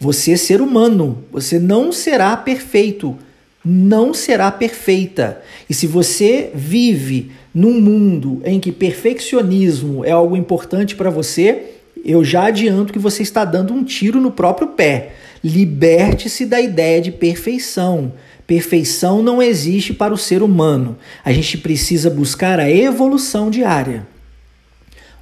Você 0.00 0.32
é 0.32 0.36
ser 0.36 0.60
humano, 0.60 1.22
você 1.30 1.60
não 1.60 1.92
será 1.92 2.36
perfeito, 2.36 3.16
não 3.64 4.12
será 4.12 4.50
perfeita. 4.50 5.40
E 5.70 5.74
se 5.74 5.86
você 5.86 6.50
vive 6.52 7.30
num 7.54 7.80
mundo 7.80 8.42
em 8.44 8.58
que 8.58 8.72
perfeccionismo 8.72 10.04
é 10.04 10.10
algo 10.10 10.36
importante 10.36 10.96
para 10.96 11.08
você, 11.08 11.66
eu 12.04 12.24
já 12.24 12.46
adianto 12.46 12.92
que 12.92 12.98
você 12.98 13.22
está 13.22 13.44
dando 13.44 13.72
um 13.72 13.84
tiro 13.84 14.20
no 14.20 14.32
próprio 14.32 14.66
pé. 14.66 15.12
Liberte-se 15.44 16.46
da 16.46 16.60
ideia 16.60 17.00
de 17.00 17.12
perfeição. 17.12 18.12
Perfeição 18.44 19.22
não 19.22 19.40
existe 19.40 19.94
para 19.94 20.12
o 20.12 20.18
ser 20.18 20.42
humano. 20.42 20.98
A 21.24 21.30
gente 21.30 21.56
precisa 21.58 22.10
buscar 22.10 22.58
a 22.58 22.68
evolução 22.68 23.48
diária. 23.50 24.17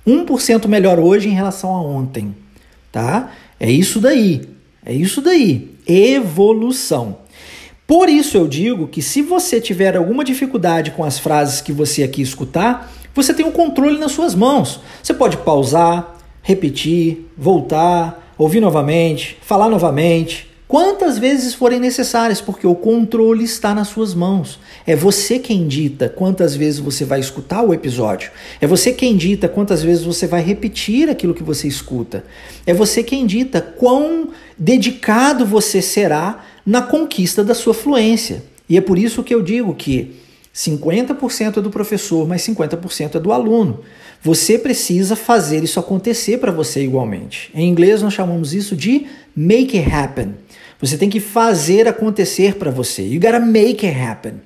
1% 0.06 0.68
melhor 0.68 0.98
hoje 1.00 1.28
em 1.28 1.32
relação 1.32 1.74
a 1.74 1.82
ontem, 1.82 2.34
tá? 2.92 3.32
É 3.58 3.70
isso 3.70 4.00
daí. 4.00 4.42
É 4.84 4.92
isso 4.92 5.20
daí. 5.20 5.72
Evolução. 5.86 7.18
Por 7.86 8.08
isso 8.08 8.36
eu 8.36 8.48
digo 8.48 8.88
que 8.88 9.00
se 9.00 9.22
você 9.22 9.60
tiver 9.60 9.96
alguma 9.96 10.24
dificuldade 10.24 10.90
com 10.90 11.04
as 11.04 11.18
frases 11.18 11.60
que 11.60 11.72
você 11.72 12.02
aqui 12.02 12.20
escutar, 12.20 12.92
você 13.14 13.32
tem 13.32 13.46
o 13.46 13.48
um 13.48 13.52
controle 13.52 13.98
nas 13.98 14.12
suas 14.12 14.34
mãos. 14.34 14.80
Você 15.02 15.14
pode 15.14 15.36
pausar, 15.38 16.16
repetir, 16.42 17.30
voltar, 17.36 18.34
ouvir 18.36 18.60
novamente, 18.60 19.38
falar 19.40 19.68
novamente, 19.68 20.48
quantas 20.68 21.18
vezes 21.18 21.54
forem 21.54 21.80
necessárias, 21.80 22.40
porque 22.40 22.66
o 22.66 22.74
controle 22.74 23.44
está 23.44 23.74
nas 23.74 23.88
suas 23.88 24.14
mãos. 24.14 24.58
É 24.86 24.96
você 24.96 25.38
quem 25.38 25.66
dita 25.66 26.08
quantas 26.08 26.54
vezes 26.54 26.80
você 26.80 27.04
vai 27.04 27.20
escutar 27.20 27.62
o 27.62 27.72
episódio. 27.72 28.30
É 28.60 28.66
você 28.66 28.92
quem 28.92 29.16
dita 29.16 29.48
quantas 29.48 29.82
vezes 29.82 30.04
você 30.04 30.26
vai 30.26 30.42
repetir 30.42 31.08
aquilo 31.08 31.34
que 31.34 31.42
você 31.42 31.68
escuta. 31.68 32.24
É 32.66 32.74
você 32.74 33.02
quem 33.02 33.26
dita 33.26 33.60
quão 33.60 34.30
dedicado 34.58 35.46
você 35.46 35.80
será 35.80 36.44
na 36.64 36.82
conquista 36.82 37.44
da 37.44 37.54
sua 37.54 37.74
fluência. 37.74 38.42
E 38.68 38.76
é 38.76 38.80
por 38.80 38.98
isso 38.98 39.22
que 39.22 39.34
eu 39.34 39.42
digo 39.42 39.74
que 39.74 40.16
50% 40.54 41.58
é 41.58 41.60
do 41.60 41.70
professor, 41.70 42.26
mas 42.26 42.42
50% 42.42 43.16
é 43.16 43.20
do 43.20 43.32
aluno. 43.32 43.80
Você 44.22 44.58
precisa 44.58 45.14
fazer 45.14 45.62
isso 45.62 45.78
acontecer 45.78 46.38
para 46.38 46.50
você 46.50 46.82
igualmente. 46.82 47.50
Em 47.54 47.68
inglês 47.68 48.02
nós 48.02 48.14
chamamos 48.14 48.54
isso 48.54 48.74
de 48.74 49.06
make 49.36 49.78
it 49.78 49.92
happen. 49.92 50.34
Você 50.80 50.98
tem 50.98 51.08
que 51.08 51.20
fazer 51.20 51.88
acontecer 51.88 52.56
para 52.56 52.70
você. 52.70 53.02
You 53.02 53.20
gotta 53.20 53.40
make 53.40 53.86
it 53.86 53.98
happen. 53.98 54.40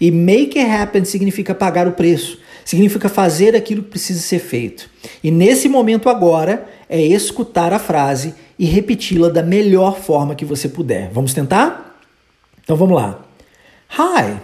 E 0.00 0.10
make 0.10 0.58
it 0.58 0.70
happen 0.70 1.04
significa 1.04 1.54
pagar 1.54 1.86
o 1.86 1.92
preço, 1.92 2.38
significa 2.64 3.08
fazer 3.08 3.54
aquilo 3.54 3.82
que 3.82 3.90
precisa 3.90 4.20
ser 4.20 4.38
feito. 4.38 4.90
E 5.22 5.30
nesse 5.30 5.68
momento 5.68 6.08
agora 6.08 6.68
é 6.88 7.00
escutar 7.00 7.72
a 7.72 7.78
frase 7.78 8.34
e 8.58 8.64
repeti-la 8.64 9.28
da 9.28 9.42
melhor 9.42 9.98
forma 9.98 10.34
que 10.34 10.44
você 10.44 10.68
puder. 10.68 11.10
Vamos 11.10 11.32
tentar? 11.32 11.98
Então 12.62 12.76
vamos 12.76 12.96
lá. 12.96 13.24
Hi, 13.98 14.40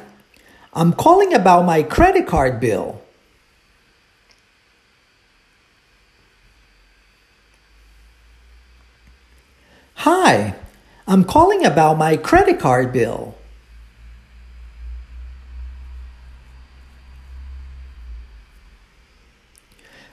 I'm 0.77 0.93
calling 0.93 1.35
about 1.35 1.67
my 1.67 1.83
credit 1.83 2.27
card 2.27 2.59
bill. 2.61 3.01
Hi, 10.07 10.55
I'm 11.11 11.25
calling 11.25 11.67
about 11.67 11.99
my 11.99 12.17
credit 12.17 12.61
card 12.61 12.93
bill. 12.93 13.35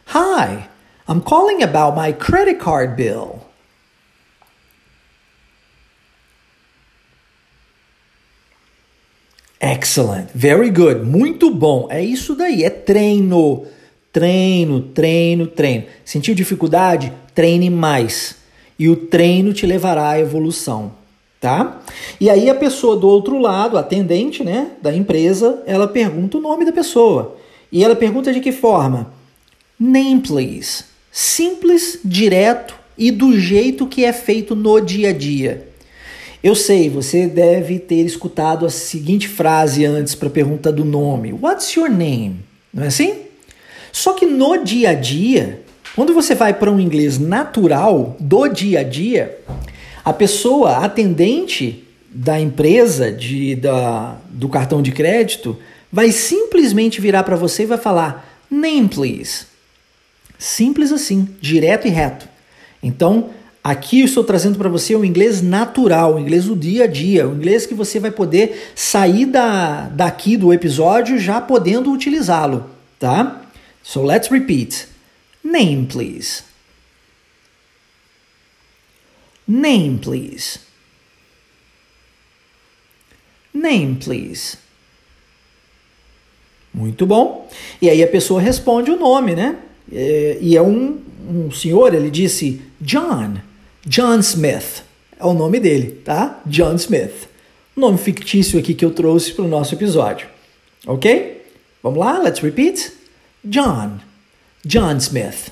Hi, 0.08 0.68
I'm 1.08 1.22
calling 1.22 1.62
about 1.62 1.96
my 1.96 2.12
credit 2.12 2.60
card 2.60 2.98
bill. 2.98 3.46
Excellent, 9.62 10.32
very 10.32 10.72
good, 10.72 11.06
muito 11.06 11.52
bom. 11.52 11.88
É 11.92 12.02
isso 12.02 12.34
daí, 12.34 12.64
é 12.64 12.72
treino, 12.72 13.68
treino, 14.12 14.82
treino, 14.82 15.46
treino. 15.46 15.86
Sentiu 16.04 16.34
dificuldade? 16.34 17.14
Treine 17.36 17.70
mais 17.70 18.37
e 18.80 18.90
o 18.90 18.96
treino 18.96 19.54
te 19.54 19.66
levará 19.66 20.10
à 20.10 20.20
evolução, 20.20 20.92
tá? 21.40 21.82
E 22.20 22.30
aí 22.30 22.50
a 22.50 22.56
pessoa 22.56 22.96
do 22.96 23.08
outro 23.08 23.40
lado, 23.40 23.78
atendente, 23.78 24.44
né, 24.44 24.72
da 24.82 24.96
empresa, 24.96 25.64
ela 25.66 25.88
pergunta 25.88 26.38
o 26.38 26.42
nome 26.42 26.66
da 26.66 26.72
pessoa. 26.72 27.38
E 27.72 27.84
ela 27.84 27.96
pergunta 27.96 28.32
de 28.32 28.40
que 28.40 28.52
forma? 28.52 29.12
Name, 29.80 30.22
please. 30.22 30.86
Simples, 31.12 32.00
direto 32.04 32.76
e 32.98 33.12
do 33.12 33.38
jeito 33.40 33.88
que 33.88 34.06
é 34.06 34.14
feito 34.14 34.56
no 34.56 34.80
dia 34.80 35.10
a 35.10 35.14
dia. 35.14 35.68
Eu 36.44 36.56
sei, 36.56 36.90
você 36.90 37.28
deve 37.28 37.80
ter 37.80 38.06
escutado 38.06 38.66
a 38.66 38.70
seguinte 38.70 39.28
frase 39.28 39.86
antes 39.86 40.16
para 40.16 40.28
a 40.28 40.32
pergunta 40.32 40.72
do 40.72 40.86
nome: 40.86 41.34
What's 41.34 41.74
your 41.76 41.90
name? 41.90 42.38
Não 42.74 42.84
é 42.84 42.88
assim? 42.88 43.16
Só 43.92 44.14
que 44.14 44.26
no 44.26 44.64
dia 44.64 44.92
a 44.92 44.94
dia, 44.94 45.64
quando 45.98 46.14
você 46.14 46.36
vai 46.36 46.54
para 46.54 46.72
um 46.72 46.80
inglês 46.80 47.18
natural, 47.18 48.16
do 48.20 48.48
dia 48.48 48.82
a 48.82 48.84
dia, 48.84 49.40
a 50.06 50.14
pessoa 50.14 50.86
atendente 50.86 51.88
da 52.12 52.40
empresa 52.40 53.12
de, 53.12 53.56
da, 53.56 54.16
do 54.30 54.48
cartão 54.48 54.80
de 54.80 54.92
crédito 54.92 55.58
vai 55.92 56.12
simplesmente 56.12 57.02
virar 57.02 57.24
para 57.24 57.36
você 57.36 57.64
e 57.64 57.66
vai 57.66 57.80
falar 57.80 58.44
name 58.48 58.88
please. 58.88 59.48
Simples 60.38 60.92
assim, 60.92 61.30
direto 61.42 61.88
e 61.88 61.90
reto. 61.90 62.30
Então, 62.84 63.32
aqui 63.64 64.02
eu 64.02 64.06
estou 64.06 64.24
trazendo 64.24 64.60
para 64.60 64.70
você 64.70 64.96
o 64.96 65.04
inglês 65.04 65.42
natural, 65.42 66.14
o 66.14 66.20
inglês 66.20 66.46
do 66.46 66.56
dia 66.56 66.84
a 66.84 66.88
dia, 66.88 67.28
o 67.28 67.34
inglês 67.34 67.66
que 67.66 67.74
você 67.74 68.00
vai 68.00 68.12
poder 68.12 68.72
sair 68.76 69.26
da, 69.26 69.90
daqui 69.90 70.38
do 70.38 70.54
episódio 70.54 71.18
já 71.18 71.42
podendo 71.42 71.92
utilizá-lo, 71.92 72.70
tá? 73.00 73.42
So 73.82 74.04
let's 74.04 74.30
repeat. 74.30 74.96
Name, 75.48 75.86
please. 75.86 76.44
Name, 79.48 79.98
please. 79.98 80.60
Name, 83.54 83.96
please. 83.96 84.58
Muito 86.74 87.06
bom. 87.06 87.50
E 87.82 87.90
aí 87.90 88.04
a 88.04 88.08
pessoa 88.08 88.42
responde 88.42 88.92
o 88.92 89.00
nome, 89.00 89.36
né? 89.36 89.58
É, 89.90 90.38
e 90.42 90.58
é 90.58 90.62
um, 90.62 91.00
um 91.30 91.50
senhor, 91.50 91.96
ele 91.96 92.12
disse 92.12 92.62
John. 92.82 93.38
John 93.86 94.20
Smith. 94.20 94.84
É 95.18 95.26
o 95.26 95.34
nome 95.34 95.62
dele, 95.62 96.02
tá? 96.04 96.42
John 96.46 96.76
Smith. 96.76 97.30
Nome 97.74 97.98
fictício 97.98 98.60
aqui 98.60 98.74
que 98.74 98.84
eu 98.84 98.92
trouxe 98.92 99.32
para 99.32 99.46
o 99.46 99.48
nosso 99.48 99.74
episódio. 99.74 100.28
Ok? 100.86 101.42
Vamos 101.82 102.00
lá? 102.00 102.20
Let's 102.20 102.42
repeat. 102.42 102.92
John. 103.46 104.07
John 104.68 104.98
Smith. 104.98 105.50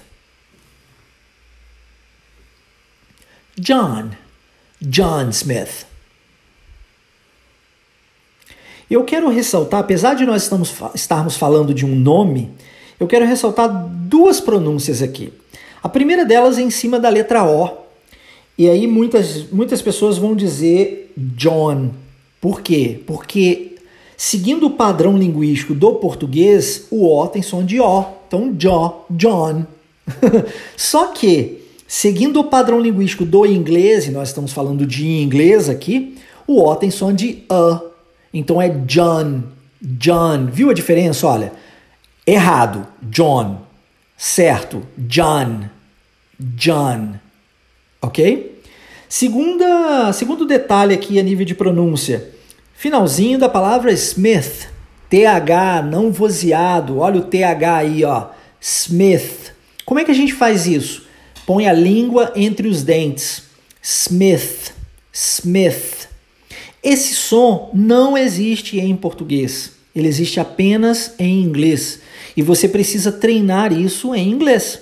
John. 3.58 4.12
John 4.82 5.30
Smith. 5.30 5.86
Eu 8.92 9.06
quero 9.06 9.30
ressaltar, 9.30 9.80
apesar 9.80 10.16
de 10.16 10.26
nós 10.26 10.44
estamos, 10.44 10.74
estarmos 10.94 11.38
falando 11.38 11.74
de 11.74 11.86
um 11.86 11.96
nome, 11.96 12.52
eu 13.00 13.08
quero 13.08 13.26
ressaltar 13.26 13.70
duas 13.90 14.42
pronúncias 14.42 15.02
aqui. 15.02 15.32
A 15.82 15.88
primeira 15.88 16.26
delas 16.26 16.58
é 16.58 16.62
em 16.62 16.70
cima 16.70 17.00
da 17.00 17.08
letra 17.08 17.46
O. 17.46 17.70
E 18.58 18.70
aí 18.70 18.86
muitas, 18.86 19.50
muitas 19.50 19.82
pessoas 19.82 20.18
vão 20.18 20.36
dizer 20.36 21.14
John. 21.16 21.92
Por 22.42 22.60
quê? 22.60 23.02
Porque 23.08 23.78
seguindo 24.18 24.68
o 24.68 24.72
padrão 24.72 25.18
linguístico 25.18 25.74
do 25.74 25.94
português, 25.96 26.88
o 26.92 27.08
O 27.08 27.28
tem 27.30 27.42
som 27.42 27.64
de 27.64 27.80
O. 27.80 28.15
Então, 28.28 28.54
Jó, 28.58 29.06
John. 29.10 29.66
Só 30.76 31.08
que, 31.08 31.64
seguindo 31.88 32.40
o 32.40 32.46
padrão 32.46 32.80
linguístico 32.80 33.26
do 33.26 33.46
inglês, 33.46 34.08
e 34.08 34.12
nós 34.12 34.30
estamos 34.30 34.54
falando 34.54 34.86
de 34.86 35.08
inglês 35.08 35.70
aqui, 35.70 36.18
o 36.48 36.62
O 36.62 36.76
tem 36.76 36.92
som 36.92 37.14
de 37.14 37.44
A. 37.50 37.82
Então 38.34 38.62
é 38.62 38.70
John, 38.70 39.44
John. 39.82 40.48
Viu 40.52 40.70
a 40.70 40.74
diferença? 40.74 41.28
Olha, 41.28 41.54
errado, 42.26 42.86
John. 43.02 43.62
Certo, 44.18 44.84
John, 44.98 45.70
John. 46.40 47.16
Ok? 48.02 48.62
Segunda, 49.10 50.12
segundo 50.14 50.46
detalhe 50.46 50.94
aqui 50.94 51.20
a 51.20 51.24
nível 51.24 51.46
de 51.46 51.56
pronúncia. 51.56 52.30
Finalzinho 52.74 53.40
da 53.40 53.48
palavra 53.48 53.92
Smith. 53.94 54.75
TH 55.16 55.82
não 55.82 56.12
vozeado. 56.12 57.00
Olha 57.00 57.22
o 57.22 57.24
TH 57.24 57.78
aí, 57.78 58.04
ó. 58.04 58.28
Smith. 58.60 59.54
Como 59.86 59.98
é 59.98 60.04
que 60.04 60.12
a 60.12 60.16
gente 60.16 60.34
faz 60.34 60.68
isso? 60.68 61.06
Põe 61.46 61.70
a 61.70 61.74
língua 61.74 62.34
entre 62.36 62.68
os 62.68 62.84
dentes. 62.84 63.44
Smith. 63.82 64.74
Smith. 65.14 66.10
Esse 66.84 67.14
som 67.14 67.72
não 67.74 68.18
existe 68.18 68.78
em 68.78 68.94
português. 68.94 69.72
Ele 69.96 70.10
existe 70.10 70.38
apenas 70.38 71.14
em 71.18 71.42
inglês. 71.42 72.02
E 72.36 72.42
você 72.42 72.68
precisa 72.68 73.10
treinar 73.10 73.72
isso 73.72 74.14
em 74.14 74.30
inglês. 74.30 74.82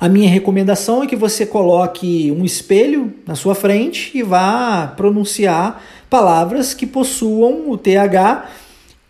A 0.00 0.08
minha 0.08 0.30
recomendação 0.30 1.02
é 1.02 1.06
que 1.06 1.14
você 1.14 1.44
coloque 1.44 2.32
um 2.32 2.42
espelho 2.42 3.12
na 3.26 3.34
sua 3.34 3.54
frente 3.54 4.16
e 4.16 4.22
vá 4.22 4.94
pronunciar 4.96 5.84
palavras 6.08 6.72
que 6.72 6.86
possuam 6.86 7.70
o 7.70 7.76
TH 7.76 8.48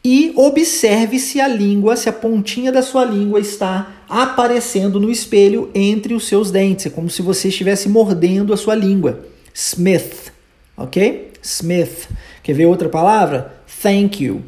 e 0.03 0.33
observe 0.35 1.19
se 1.19 1.41
a 1.41 1.49
língua, 1.49 1.95
se 1.95 2.09
a 2.09 2.13
pontinha 2.13 2.73
da 2.73 2.83
sua 2.83 3.05
língua 3.05 3.39
está 3.39 4.03
aparecendo 4.09 4.99
no 4.99 5.11
espelho 5.11 5.71
entre 5.75 6.15
os 6.15 6.27
seus 6.27 6.51
dentes. 6.51 6.87
É 6.87 6.91
como 6.91 7.11
se 7.11 7.21
você 7.21 7.49
estivesse 7.49 7.89
mordendo 7.89 8.53
a 8.53 8.57
sua 8.57 8.75
língua. 8.75 9.21
Smith, 9.55 10.33
ok? 10.77 11.33
Smith. 11.43 12.09
Quer 12.43 12.55
ver 12.55 12.67
outra 12.67 12.89
palavra? 12.89 13.55
Thank 13.83 14.25
you, 14.25 14.43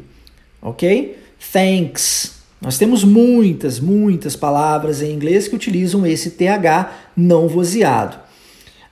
ok? 0.61 1.17
Thanks. 1.51 2.33
Nós 2.59 2.77
temos 2.77 3.03
muitas, 3.03 3.79
muitas 3.79 4.35
palavras 4.35 5.01
em 5.01 5.11
inglês 5.11 5.47
que 5.47 5.55
utilizam 5.55 6.05
esse 6.07 6.31
TH 6.31 6.91
não 7.15 7.47
vozeado. 7.47 8.17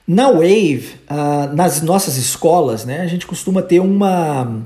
Na 0.06 0.30
Wave, 0.30 0.90
uh, 1.08 1.54
nas 1.56 1.80
nossas 1.80 2.16
escolas, 2.16 2.84
né, 2.84 3.00
a 3.00 3.06
gente 3.06 3.26
costuma 3.26 3.62
ter 3.62 3.80
uma 3.80 4.62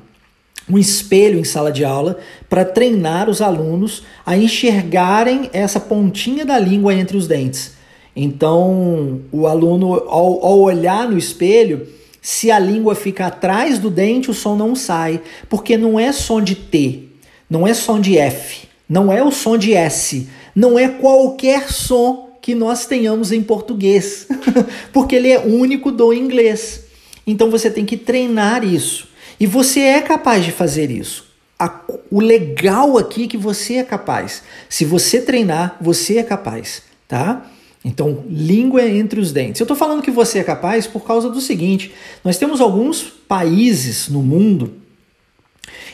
um 0.69 0.77
espelho 0.77 1.39
em 1.39 1.45
sala 1.45 1.71
de 1.71 1.85
aula 1.85 2.19
para 2.49 2.65
treinar 2.65 3.31
os 3.31 3.41
alunos 3.41 4.03
a 4.25 4.37
enxergarem 4.37 5.49
essa 5.53 5.79
pontinha 5.79 6.45
da 6.45 6.59
língua 6.59 6.95
entre 6.95 7.17
os 7.17 7.27
dentes. 7.27 7.75
Então, 8.15 9.21
o 9.31 9.47
aluno, 9.47 9.95
ao, 9.95 10.45
ao, 10.45 10.59
olhar 10.59 11.09
no 11.09 11.19
espelho, 11.19 11.87
se 12.21 12.51
a 12.51 12.59
língua 12.59 12.95
fica 12.95 13.27
atrás 13.27 13.79
do 13.79 13.91
dente, 13.91 14.31
o 14.31 14.35
som 14.35 14.57
não 14.57 14.75
sai, 14.75 15.21
porque 15.49 15.77
não 15.77 16.01
é 16.01 16.11
som 16.13 16.41
de 16.41 16.55
T, 16.55 17.03
não 17.49 17.67
é 17.67 17.75
som 17.75 18.01
de 18.01 18.17
F, 18.17 18.67
não 18.89 19.13
é 19.13 19.23
o 19.23 19.31
som 19.31 19.59
de 19.59 19.75
S, 19.75 20.27
não 20.55 20.79
é 20.79 20.89
qualquer 20.89 21.71
som 21.71 22.31
que 22.41 22.55
nós 22.55 22.87
tenhamos 22.87 23.33
em 23.33 23.43
português, 23.43 24.27
porque 24.95 25.17
ele 25.17 25.31
é 25.31 25.39
único 25.39 25.93
do 25.93 26.13
inglês. 26.13 26.85
Então, 27.27 27.51
você 27.51 27.71
tem 27.71 27.85
que 27.85 27.97
treinar 27.97 28.65
isso. 28.65 29.09
E 29.39 29.47
você 29.47 29.81
é 29.81 30.01
capaz 30.01 30.45
de 30.45 30.53
fazer 30.53 30.91
isso. 30.91 31.27
A, 31.59 31.81
o 32.11 32.21
legal 32.21 32.99
aqui 32.99 33.25
é 33.25 33.29
que 33.29 33.37
você 33.37 33.75
é 33.75 33.85
capaz. 33.85 34.43
Se 34.69 34.85
você 34.85 35.21
treinar, 35.21 35.77
você 35.81 36.19
é 36.19 36.23
capaz, 36.23 36.83
tá? 37.09 37.51
Então, 37.85 38.25
língua 38.29 38.83
é 38.83 38.97
entre 38.97 39.21
os 39.21 39.33
dentes. 39.33 39.61
Eu 39.61 39.65
estou 39.65 39.77
falando 39.77 40.03
que 40.03 40.11
você 40.11 40.41
é 40.41 40.45
capaz 40.45 40.87
por 40.87 41.05
causa 41.05 41.31
do 41.31 41.41
seguinte: 41.41 41.93
nós 42.25 42.37
temos 42.37 42.61
alguns 42.61 43.03
países 43.03 44.09
no 44.09 44.23
mundo 44.23 44.75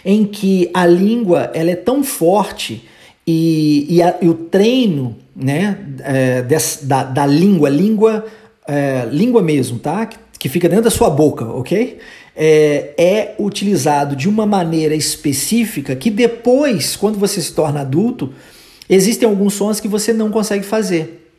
em 0.04 0.24
que 0.24 0.70
a 0.72 0.86
língua 0.86 1.50
ela 1.54 1.70
é 1.70 1.76
tão 1.76 2.02
forte 2.02 2.88
e, 3.26 3.86
e, 3.88 4.02
a, 4.02 4.16
e 4.20 4.28
o 4.28 4.34
treino 4.34 5.16
né, 5.34 5.78
é, 6.00 6.42
des, 6.42 6.80
da, 6.82 7.04
da 7.04 7.26
língua, 7.26 7.68
língua, 7.68 8.24
é, 8.66 9.06
língua 9.10 9.42
mesmo, 9.42 9.78
tá? 9.78 10.06
Que, 10.06 10.18
que 10.38 10.48
fica 10.48 10.68
dentro 10.68 10.84
da 10.84 10.90
sua 10.90 11.10
boca, 11.10 11.44
ok? 11.44 11.98
É, 12.36 12.94
é 12.96 13.34
utilizado 13.38 14.16
de 14.16 14.28
uma 14.28 14.46
maneira 14.46 14.94
específica 14.94 15.94
que 15.94 16.10
depois, 16.10 16.96
quando 16.96 17.18
você 17.18 17.40
se 17.40 17.52
torna 17.52 17.80
adulto, 17.80 18.32
existem 18.88 19.28
alguns 19.28 19.54
sons 19.54 19.80
que 19.80 19.88
você 19.88 20.12
não 20.12 20.30
consegue 20.30 20.64
fazer. 20.64 21.30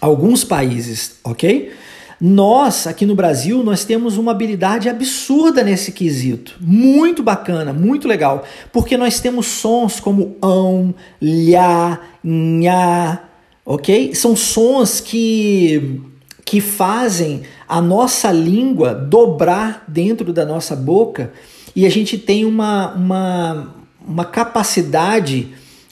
Alguns 0.00 0.44
países, 0.44 1.16
ok? 1.24 1.72
Nós, 2.20 2.86
aqui 2.86 3.04
no 3.04 3.14
Brasil, 3.14 3.62
nós 3.62 3.84
temos 3.84 4.16
uma 4.16 4.32
habilidade 4.32 4.88
absurda 4.88 5.62
nesse 5.62 5.92
quesito. 5.92 6.56
Muito 6.60 7.22
bacana, 7.22 7.72
muito 7.72 8.08
legal. 8.08 8.44
Porque 8.72 8.96
nós 8.96 9.20
temos 9.20 9.46
sons 9.46 10.00
como 10.00 10.36
ão, 10.42 10.94
lhá, 11.20 12.00
nha, 12.24 13.22
ok? 13.64 14.14
São 14.14 14.34
sons 14.34 14.98
que 15.00 16.00
que 16.46 16.60
fazem 16.60 17.42
a 17.68 17.82
nossa 17.82 18.30
língua 18.30 18.94
dobrar 18.94 19.84
dentro 19.88 20.32
da 20.32 20.46
nossa 20.46 20.76
boca 20.76 21.32
e 21.74 21.84
a 21.84 21.90
gente 21.90 22.16
tem 22.16 22.44
uma, 22.44 22.94
uma, 22.94 23.74
uma 24.06 24.24
capacidade 24.24 25.48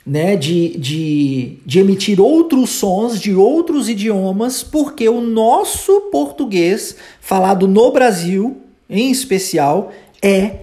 né, 0.06 0.36
de, 0.36 0.78
de, 0.78 1.58
de 1.66 1.80
emitir 1.80 2.20
outros 2.20 2.70
sons 2.70 3.20
de 3.20 3.34
outros 3.34 3.88
idiomas, 3.88 4.62
porque 4.62 5.08
o 5.08 5.20
nosso 5.20 6.02
português, 6.12 6.96
falado 7.20 7.66
no 7.66 7.90
Brasil 7.90 8.58
em 8.88 9.10
especial, 9.10 9.92
é, 10.22 10.60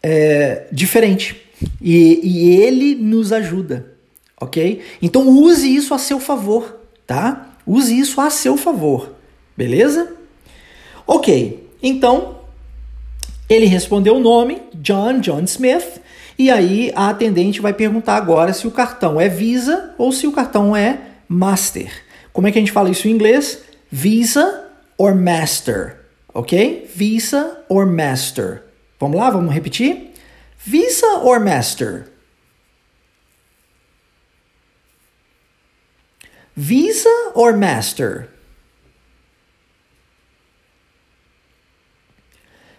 é 0.00 0.66
diferente. 0.70 1.36
E, 1.80 2.20
e 2.22 2.50
ele 2.60 2.94
nos 2.94 3.32
ajuda, 3.32 3.92
ok? 4.40 4.82
Então 5.00 5.28
use 5.28 5.74
isso 5.74 5.92
a 5.94 5.98
seu 5.98 6.20
favor, 6.20 6.76
tá? 7.06 7.56
Use 7.66 7.98
isso 7.98 8.20
a 8.20 8.30
seu 8.30 8.56
favor. 8.56 9.11
Beleza? 9.56 10.16
Ok, 11.06 11.68
então 11.82 12.40
ele 13.48 13.66
respondeu 13.66 14.16
o 14.16 14.20
nome, 14.20 14.62
John, 14.74 15.20
John 15.20 15.42
Smith, 15.42 16.00
e 16.38 16.50
aí 16.50 16.90
a 16.94 17.10
atendente 17.10 17.60
vai 17.60 17.72
perguntar 17.72 18.16
agora 18.16 18.52
se 18.52 18.66
o 18.66 18.70
cartão 18.70 19.20
é 19.20 19.28
Visa 19.28 19.94
ou 19.98 20.10
se 20.10 20.26
o 20.26 20.32
cartão 20.32 20.74
é 20.74 21.00
Master. 21.28 21.92
Como 22.32 22.46
é 22.46 22.52
que 22.52 22.58
a 22.58 22.62
gente 22.62 22.72
fala 22.72 22.90
isso 22.90 23.06
em 23.06 23.10
inglês? 23.10 23.62
Visa 23.90 24.70
or 24.96 25.14
Master, 25.14 25.98
ok? 26.32 26.90
Visa 26.94 27.62
or 27.68 27.86
Master. 27.86 28.62
Vamos 28.98 29.18
lá, 29.18 29.28
vamos 29.28 29.52
repetir? 29.52 30.12
Visa 30.64 31.18
or 31.18 31.40
Master? 31.40 32.08
Visa 36.56 37.32
or 37.34 37.56
Master? 37.56 38.28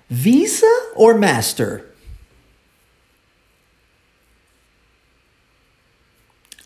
Visa 0.09 0.67
or 0.95 1.17
Master? 1.17 1.85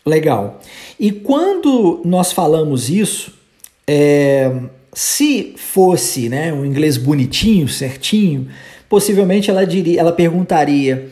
Legal. 0.04 0.60
E 0.98 1.12
quando 1.12 2.00
nós 2.04 2.32
falamos 2.32 2.88
isso, 2.88 3.34
é, 3.86 4.50
se 4.92 5.54
fosse 5.56 6.28
né, 6.28 6.52
um 6.52 6.64
inglês 6.64 6.96
bonitinho, 6.96 7.68
certinho, 7.68 8.48
possivelmente 8.88 9.50
ela 9.50 9.66
diria, 9.66 10.00
ela 10.00 10.12
perguntaria: 10.12 11.10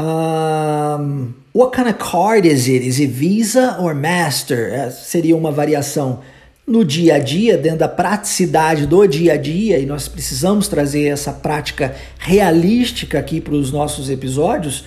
um, 0.00 1.32
What 1.54 1.76
kind 1.76 1.88
of 1.88 1.98
card 1.98 2.46
is 2.46 2.68
it? 2.68 2.86
Is 2.86 2.98
it 3.00 3.12
Visa 3.12 3.78
or 3.80 3.94
Master? 3.94 4.72
É, 4.72 4.90
seria 4.90 5.36
uma 5.36 5.50
variação 5.50 6.20
no 6.68 6.84
dia 6.84 7.14
a 7.14 7.18
dia, 7.18 7.56
dentro 7.56 7.78
da 7.78 7.88
praticidade 7.88 8.86
do 8.86 9.06
dia 9.06 9.32
a 9.32 9.36
dia, 9.38 9.78
e 9.78 9.86
nós 9.86 10.06
precisamos 10.06 10.68
trazer 10.68 11.04
essa 11.04 11.32
prática 11.32 11.96
realística 12.18 13.18
aqui 13.18 13.40
para 13.40 13.54
os 13.54 13.72
nossos 13.72 14.10
episódios, 14.10 14.84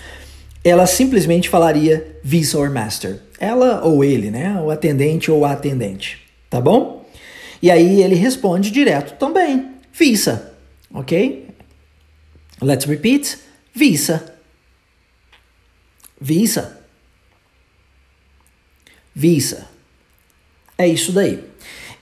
ela 0.64 0.86
simplesmente 0.86 1.50
falaria 1.50 2.20
Visa 2.24 2.60
or 2.60 2.70
Master. 2.70 3.20
Ela 3.40 3.84
ou 3.84 4.04
ele, 4.04 4.30
né? 4.30 4.62
O 4.62 4.70
atendente 4.70 5.32
ou 5.32 5.44
a 5.44 5.54
atendente. 5.54 6.22
Tá 6.48 6.62
bom? 6.62 7.04
E 7.60 7.72
aí 7.72 8.04
ele 8.04 8.14
responde 8.14 8.70
direto 8.70 9.18
também: 9.18 9.72
Visa. 9.92 10.54
Ok? 10.94 11.48
Let's 12.62 12.86
repeat: 12.86 13.40
Visa. 13.74 14.36
Visa. 16.20 16.80
Visa. 19.16 19.71
É 20.82 20.88
isso 20.88 21.12
daí. 21.12 21.44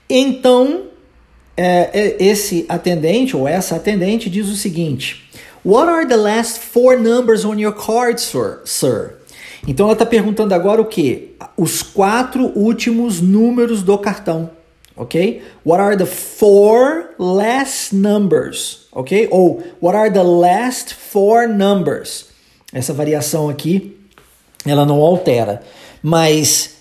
Então, 0.08 0.84
é, 1.54 1.90
é, 1.92 2.16
esse 2.18 2.64
atendente 2.66 3.36
ou 3.36 3.46
essa 3.46 3.76
atendente 3.76 4.30
diz 4.30 4.48
o 4.48 4.56
seguinte: 4.56 5.28
What 5.62 5.90
are 5.90 6.06
the 6.06 6.16
last 6.16 6.60
four 6.60 6.98
numbers 6.98 7.44
on 7.44 7.58
your 7.58 7.74
card, 7.74 8.18
sir? 8.18 8.62
sir? 8.64 9.16
Então 9.68 9.84
ela 9.84 9.92
está 9.92 10.06
perguntando 10.06 10.54
agora 10.54 10.80
o 10.80 10.86
que? 10.86 11.34
Os 11.58 11.82
quatro 11.82 12.50
últimos 12.58 13.20
números 13.20 13.82
do 13.82 13.98
cartão, 13.98 14.50
ok? 14.96 15.42
What 15.66 15.82
are 15.82 15.96
the 15.98 16.06
four 16.06 17.10
last 17.18 17.94
numbers, 17.94 18.86
ok? 18.90 19.28
Ou 19.30 19.62
what 19.82 19.94
are 19.94 20.10
the 20.10 20.22
last 20.22 20.94
four 20.94 21.46
numbers? 21.46 22.30
Essa 22.72 22.94
variação 22.94 23.50
aqui, 23.50 23.98
ela 24.64 24.86
não 24.86 25.02
altera, 25.02 25.60
mas 26.02 26.79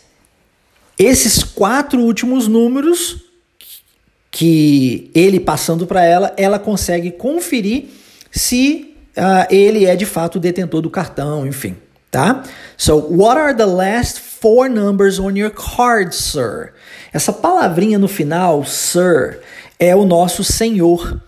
esses 0.99 1.41
quatro 1.41 2.01
últimos 2.01 2.45
números 2.45 3.23
que 4.29 5.09
ele 5.15 5.39
passando 5.39 5.87
para 5.87 6.03
ela, 6.03 6.33
ela 6.35 6.59
consegue 6.59 7.09
conferir 7.09 7.85
se 8.29 8.93
uh, 9.17 9.47
ele 9.49 9.85
é 9.85 9.95
de 9.95 10.05
fato 10.05 10.35
o 10.35 10.39
detentor 10.39 10.81
do 10.81 10.89
cartão, 10.89 11.47
enfim, 11.47 11.77
tá? 12.11 12.43
So, 12.77 12.97
what 13.09 13.39
are 13.39 13.55
the 13.55 13.65
last 13.65 14.19
four 14.19 14.69
numbers 14.69 15.19
on 15.19 15.31
your 15.31 15.51
card, 15.51 16.13
sir? 16.13 16.73
Essa 17.13 17.31
palavrinha 17.31 17.97
no 17.97 18.07
final, 18.07 18.65
sir, 18.65 19.39
é 19.79 19.95
o 19.95 20.05
nosso 20.05 20.43
senhor. 20.43 21.21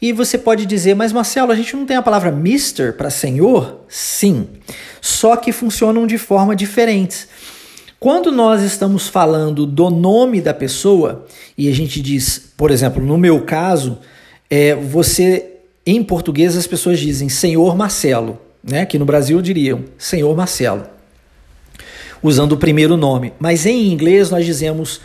E 0.00 0.12
você 0.12 0.38
pode 0.38 0.66
dizer, 0.66 0.94
mas 0.94 1.12
Marcelo, 1.12 1.50
a 1.50 1.56
gente 1.56 1.74
não 1.74 1.84
tem 1.84 1.96
a 1.96 2.02
palavra 2.02 2.28
Mr. 2.30 2.92
para 2.92 3.10
senhor? 3.10 3.84
Sim, 3.88 4.48
só 5.00 5.36
que 5.36 5.52
funcionam 5.52 6.06
de 6.06 6.16
forma 6.16 6.54
diferentes. 6.54 7.28
Quando 7.98 8.30
nós 8.30 8.62
estamos 8.62 9.08
falando 9.08 9.64
do 9.64 9.88
nome 9.88 10.42
da 10.42 10.52
pessoa 10.52 11.24
e 11.56 11.66
a 11.68 11.72
gente 11.72 12.00
diz, 12.02 12.52
por 12.54 12.70
exemplo, 12.70 13.02
no 13.02 13.16
meu 13.16 13.40
caso, 13.42 13.98
é, 14.50 14.74
você 14.74 15.52
em 15.84 16.02
português 16.04 16.56
as 16.56 16.66
pessoas 16.66 16.98
dizem 16.98 17.30
Senhor 17.30 17.74
Marcelo, 17.74 18.38
né? 18.62 18.84
Que 18.84 18.98
no 18.98 19.06
Brasil 19.06 19.40
diriam 19.40 19.84
Senhor 19.96 20.36
Marcelo, 20.36 20.84
usando 22.22 22.52
o 22.52 22.58
primeiro 22.58 22.98
nome. 22.98 23.32
Mas 23.38 23.64
em 23.64 23.90
inglês 23.90 24.28
nós 24.28 24.44
dizemos 24.44 25.00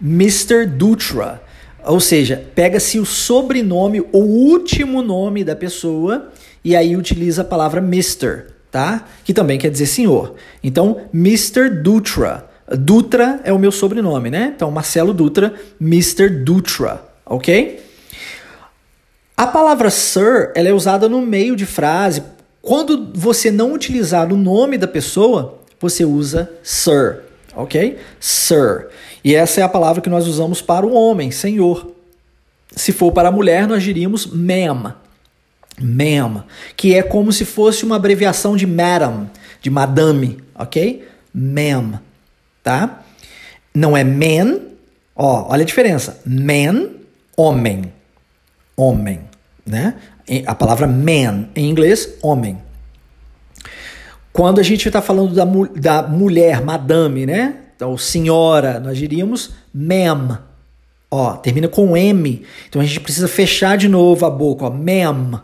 Mr. 0.00 0.66
Dutra, 0.66 1.42
ou 1.84 1.98
seja, 1.98 2.44
pega-se 2.54 3.00
o 3.00 3.04
sobrenome, 3.04 4.02
o 4.12 4.18
último 4.18 5.02
nome 5.02 5.42
da 5.42 5.56
pessoa 5.56 6.30
e 6.64 6.76
aí 6.76 6.96
utiliza 6.96 7.42
a 7.42 7.44
palavra 7.44 7.80
Mr 7.80 8.55
tá? 8.76 9.06
Que 9.24 9.32
também 9.32 9.56
quer 9.56 9.70
dizer 9.70 9.86
senhor. 9.86 10.34
Então, 10.62 11.00
Mr. 11.14 11.70
Dutra. 11.70 12.46
Dutra 12.70 13.40
é 13.42 13.50
o 13.50 13.58
meu 13.58 13.72
sobrenome, 13.72 14.28
né? 14.28 14.52
Então, 14.54 14.70
Marcelo 14.70 15.14
Dutra, 15.14 15.54
Mr. 15.80 16.28
Dutra, 16.28 17.02
ok? 17.24 17.82
A 19.34 19.46
palavra 19.46 19.88
sir, 19.88 20.52
ela 20.54 20.68
é 20.68 20.74
usada 20.74 21.08
no 21.08 21.22
meio 21.22 21.56
de 21.56 21.64
frase. 21.64 22.22
Quando 22.60 23.12
você 23.14 23.50
não 23.50 23.72
utilizar 23.72 24.30
o 24.30 24.36
nome 24.36 24.76
da 24.76 24.86
pessoa, 24.86 25.58
você 25.80 26.04
usa 26.04 26.50
sir, 26.62 27.22
ok? 27.56 27.96
Sir. 28.20 28.88
E 29.24 29.34
essa 29.34 29.62
é 29.62 29.64
a 29.64 29.70
palavra 29.70 30.02
que 30.02 30.10
nós 30.10 30.26
usamos 30.26 30.60
para 30.60 30.84
o 30.84 30.92
homem, 30.92 31.30
senhor. 31.30 31.92
Se 32.72 32.92
for 32.92 33.10
para 33.10 33.30
a 33.30 33.32
mulher, 33.32 33.66
nós 33.66 33.82
diríamos 33.82 34.26
ma'am, 34.26 34.94
ma'am, 35.80 36.44
que 36.76 36.94
é 36.94 37.02
como 37.02 37.32
se 37.32 37.44
fosse 37.44 37.84
uma 37.84 37.96
abreviação 37.96 38.56
de 38.56 38.66
madam, 38.66 39.30
de 39.60 39.70
madame, 39.70 40.38
ok? 40.54 41.06
Ma'am, 41.34 42.00
tá? 42.62 43.02
Não 43.74 43.96
é 43.96 44.02
man, 44.02 44.60
ó, 45.14 45.52
olha 45.52 45.62
a 45.62 45.66
diferença. 45.66 46.20
Man, 46.24 46.90
homem, 47.36 47.92
homem, 48.76 49.20
né? 49.66 49.94
A 50.46 50.54
palavra 50.54 50.86
man 50.86 51.48
em 51.54 51.68
inglês, 51.68 52.14
homem. 52.22 52.58
Quando 54.32 54.60
a 54.60 54.62
gente 54.62 54.86
está 54.86 55.00
falando 55.00 55.34
da, 55.34 55.44
da 55.44 56.08
mulher, 56.08 56.62
madame, 56.62 57.26
né? 57.26 57.56
Então, 57.74 57.96
senhora, 57.96 58.80
nós 58.80 58.96
diríamos 58.98 59.50
ma'am. 59.72 60.40
Ó, 61.10 61.34
termina 61.34 61.68
com 61.68 61.96
M. 61.96 62.44
Então 62.68 62.80
a 62.82 62.84
gente 62.84 63.00
precisa 63.00 63.28
fechar 63.28 63.76
de 63.76 63.88
novo 63.88 64.26
a 64.26 64.30
boca, 64.30 64.64
ó, 64.64 64.70
ma'am. 64.70 65.42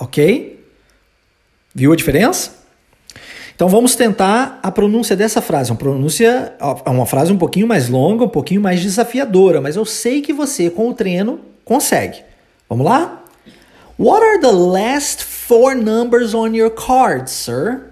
Ok? 0.00 0.58
Viu 1.74 1.92
a 1.92 1.96
diferença? 1.96 2.58
Então 3.54 3.68
vamos 3.68 3.94
tentar 3.94 4.58
a 4.62 4.72
pronúncia 4.72 5.14
dessa 5.14 5.42
frase. 5.42 5.70
Uma 5.70 5.76
pronúncia 5.76 6.54
uma 6.86 7.04
frase 7.04 7.30
um 7.30 7.36
pouquinho 7.36 7.66
mais 7.66 7.90
longa, 7.90 8.24
um 8.24 8.28
pouquinho 8.28 8.62
mais 8.62 8.80
desafiadora, 8.80 9.60
mas 9.60 9.76
eu 9.76 9.84
sei 9.84 10.22
que 10.22 10.32
você 10.32 10.70
com 10.70 10.88
o 10.88 10.94
treino 10.94 11.38
consegue. 11.62 12.22
Vamos 12.66 12.86
lá? 12.86 13.22
What 13.98 14.24
are 14.24 14.40
the 14.40 14.50
last 14.50 15.22
four 15.22 15.74
numbers 15.74 16.32
on 16.32 16.54
your 16.54 16.70
card, 16.70 17.30
sir? 17.30 17.90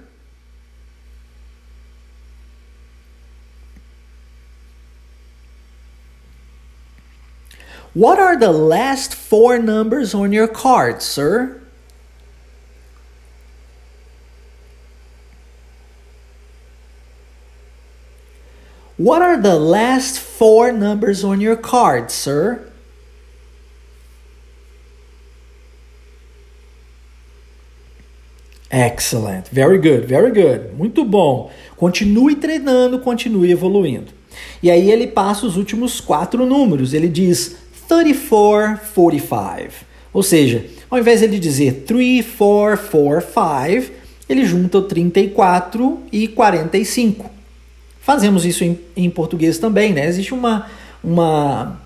What 7.94 8.18
are 8.18 8.38
the 8.38 8.52
last 8.52 9.14
four 9.14 9.58
numbers 9.58 10.14
on 10.14 10.32
your 10.32 10.48
card, 10.48 11.02
sir? 11.02 11.57
What 18.98 19.22
are 19.22 19.40
the 19.40 19.54
last 19.54 20.18
four 20.18 20.72
numbers 20.72 21.22
on 21.22 21.40
your 21.40 21.56
card, 21.56 22.10
sir? 22.10 22.64
Excellent. 28.68 29.46
Very 29.52 29.78
good, 29.78 30.06
very 30.06 30.32
good. 30.32 30.74
Muito 30.76 31.04
bom. 31.04 31.48
Continue 31.76 32.34
treinando, 32.34 32.98
continue 32.98 33.52
evoluindo. 33.52 34.10
E 34.60 34.68
aí 34.68 34.90
ele 34.90 35.06
passa 35.06 35.46
os 35.46 35.56
últimos 35.56 36.00
quatro 36.00 36.44
números. 36.44 36.92
Ele 36.92 37.08
diz 37.08 37.56
3445. 37.86 39.86
Ou 40.12 40.24
seja, 40.24 40.66
ao 40.90 40.98
invés 40.98 41.20
de 41.20 41.26
ele 41.26 41.38
dizer 41.38 41.84
3445, 41.86 43.92
ele 44.28 44.44
junta 44.44 44.78
o 44.78 44.82
34 44.82 46.00
e 46.12 46.26
45. 46.26 47.37
Fazemos 48.08 48.46
isso 48.46 48.64
em, 48.64 48.80
em 48.96 49.10
português 49.10 49.58
também, 49.58 49.92
né? 49.92 50.06
Existe 50.06 50.32
uma, 50.32 50.64
uma, 51.04 51.78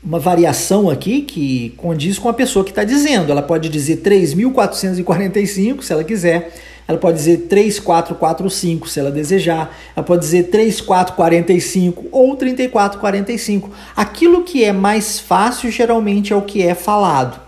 uma 0.00 0.20
variação 0.20 0.88
aqui 0.88 1.22
que 1.22 1.74
condiz 1.76 2.16
com 2.16 2.28
a 2.28 2.32
pessoa 2.32 2.64
que 2.64 2.70
está 2.70 2.84
dizendo. 2.84 3.32
Ela 3.32 3.42
pode 3.42 3.68
dizer 3.68 3.96
3.445 3.96 5.82
se 5.82 5.92
ela 5.92 6.04
quiser. 6.04 6.54
Ela 6.86 6.96
pode 6.96 7.16
dizer 7.16 7.48
3445 7.48 8.88
se 8.88 9.00
ela 9.00 9.10
desejar. 9.10 9.76
Ela 9.96 10.06
pode 10.06 10.20
dizer 10.20 10.44
3445 10.44 12.06
ou 12.12 12.36
3445. 12.36 13.68
Aquilo 13.96 14.44
que 14.44 14.62
é 14.62 14.72
mais 14.72 15.18
fácil 15.18 15.72
geralmente 15.72 16.32
é 16.32 16.36
o 16.36 16.42
que 16.42 16.62
é 16.62 16.76
falado. 16.76 17.40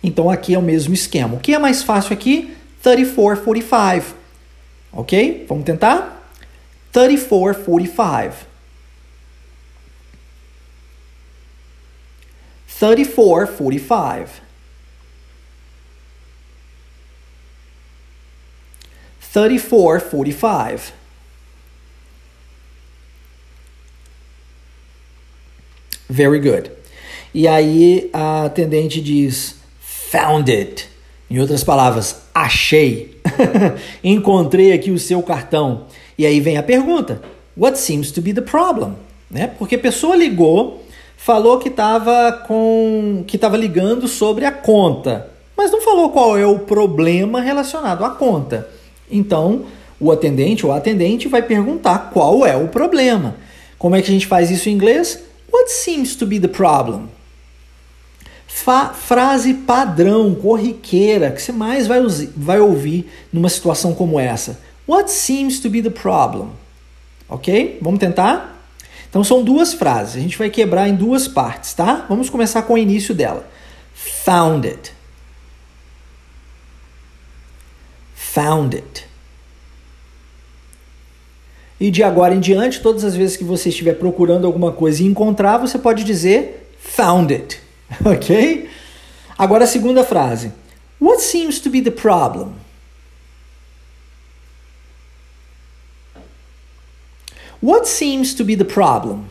Então 0.00 0.30
aqui 0.30 0.54
é 0.54 0.58
o 0.60 0.62
mesmo 0.62 0.94
esquema. 0.94 1.34
O 1.34 1.40
que 1.40 1.52
é 1.52 1.58
mais 1.58 1.82
fácil 1.82 2.12
aqui? 2.12 2.54
3445. 2.84 4.14
Ok? 4.92 5.44
Vamos 5.48 5.64
tentar? 5.64 6.23
3445. 6.94 8.46
3445. 12.78 14.40
3445. 19.32 20.92
Very 26.08 26.38
good. 26.38 26.70
E 27.34 27.48
aí 27.48 28.08
a 28.12 28.44
atendente 28.44 29.00
diz 29.00 29.56
found 29.80 30.48
it. 30.48 30.88
Em 31.28 31.40
outras 31.40 31.64
palavras, 31.64 32.22
achei. 32.32 33.20
Encontrei 34.04 34.72
aqui 34.72 34.92
o 34.92 34.98
seu 35.00 35.20
cartão. 35.24 35.88
E 36.16 36.26
aí 36.26 36.40
vem 36.40 36.56
a 36.56 36.62
pergunta: 36.62 37.20
What 37.56 37.78
seems 37.78 38.10
to 38.12 38.20
be 38.20 38.32
the 38.32 38.40
problem? 38.40 38.94
Né? 39.30 39.48
Porque 39.58 39.74
a 39.74 39.78
pessoa 39.78 40.16
ligou, 40.16 40.82
falou 41.16 41.58
que 41.58 41.68
estava 41.68 42.32
com 42.46 43.24
que 43.26 43.36
estava 43.36 43.56
ligando 43.56 44.06
sobre 44.06 44.44
a 44.44 44.52
conta, 44.52 45.28
mas 45.56 45.70
não 45.70 45.80
falou 45.80 46.10
qual 46.10 46.36
é 46.36 46.46
o 46.46 46.60
problema 46.60 47.40
relacionado 47.40 48.04
à 48.04 48.10
conta. 48.10 48.68
Então, 49.10 49.64
o 50.00 50.10
atendente 50.10 50.66
ou 50.66 50.72
a 50.72 50.76
atendente 50.76 51.28
vai 51.28 51.42
perguntar 51.42 52.10
qual 52.12 52.44
é 52.44 52.56
o 52.56 52.68
problema. 52.68 53.36
Como 53.78 53.94
é 53.94 54.02
que 54.02 54.08
a 54.08 54.12
gente 54.12 54.26
faz 54.26 54.50
isso 54.50 54.68
em 54.68 54.72
inglês? 54.72 55.22
What 55.52 55.70
seems 55.70 56.16
to 56.16 56.26
be 56.26 56.40
the 56.40 56.48
problem? 56.48 57.08
Fa 58.46 58.90
frase 58.94 59.54
padrão, 59.54 60.34
corriqueira, 60.34 61.30
que 61.30 61.42
você 61.42 61.52
mais 61.52 61.86
vai, 61.86 62.00
vai 62.36 62.60
ouvir 62.60 63.10
numa 63.32 63.48
situação 63.48 63.94
como 63.94 64.18
essa. 64.18 64.60
What 64.86 65.10
seems 65.10 65.60
to 65.60 65.70
be 65.70 65.82
the 65.82 65.90
problem? 65.90 66.50
Ok? 67.28 67.78
Vamos 67.80 68.00
tentar? 68.00 68.54
Então 69.08 69.22
são 69.22 69.42
duas 69.42 69.72
frases, 69.72 70.16
a 70.16 70.20
gente 70.20 70.36
vai 70.36 70.50
quebrar 70.50 70.88
em 70.88 70.94
duas 70.94 71.28
partes, 71.28 71.72
tá? 71.72 72.04
Vamos 72.08 72.28
começar 72.28 72.62
com 72.62 72.74
o 72.74 72.78
início 72.78 73.14
dela. 73.14 73.48
Founded. 73.94 74.92
Founded. 78.14 79.06
E 81.78 81.90
de 81.90 82.02
agora 82.02 82.34
em 82.34 82.40
diante, 82.40 82.80
todas 82.80 83.04
as 83.04 83.14
vezes 83.14 83.36
que 83.36 83.44
você 83.44 83.68
estiver 83.68 83.94
procurando 83.94 84.46
alguma 84.46 84.72
coisa 84.72 85.02
e 85.02 85.06
encontrar, 85.06 85.58
você 85.58 85.78
pode 85.78 86.02
dizer 86.04 86.74
founded. 86.78 87.60
Ok? 88.04 88.68
Agora 89.38 89.64
a 89.64 89.66
segunda 89.66 90.02
frase. 90.02 90.52
What 91.00 91.22
seems 91.22 91.60
to 91.60 91.70
be 91.70 91.80
the 91.80 91.90
problem? 91.90 92.54
What 97.64 97.86
seems 97.86 98.34
to 98.34 98.44
be 98.44 98.54
the 98.54 98.64
problem? 98.66 99.30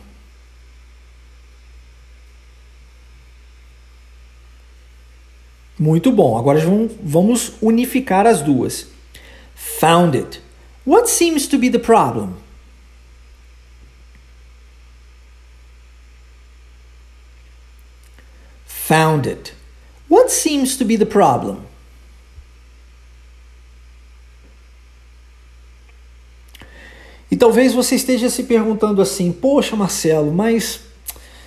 Muito 5.78 6.10
bom. 6.10 6.36
Agora 6.36 6.58
vamos 7.00 7.52
unificar 7.62 8.26
as 8.26 8.42
duas. 8.42 8.86
Found 9.78 10.16
it. 10.16 10.40
What 10.84 11.08
seems 11.08 11.46
to 11.46 11.56
be 11.56 11.68
the 11.68 11.78
problem? 11.78 12.38
Found 18.66 19.28
it. 19.28 19.54
What 20.08 20.32
seems 20.32 20.76
to 20.76 20.84
be 20.84 20.96
the 20.96 21.06
problem? 21.06 21.68
E 27.34 27.36
talvez 27.36 27.74
você 27.74 27.96
esteja 27.96 28.30
se 28.30 28.44
perguntando 28.44 29.02
assim: 29.02 29.32
Poxa, 29.32 29.74
Marcelo, 29.74 30.32
mas 30.32 30.82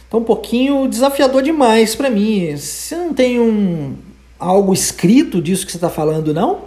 tá 0.10 0.18
um 0.18 0.24
pouquinho 0.24 0.86
desafiador 0.86 1.42
demais 1.42 1.96
para 1.96 2.10
mim. 2.10 2.54
Você 2.58 2.94
não 2.94 3.14
tem 3.14 3.40
um 3.40 3.96
algo 4.38 4.74
escrito 4.74 5.42
disso 5.42 5.66
que 5.66 5.72
você 5.72 5.78
está 5.78 5.90
falando, 5.90 6.34
não? 6.34 6.60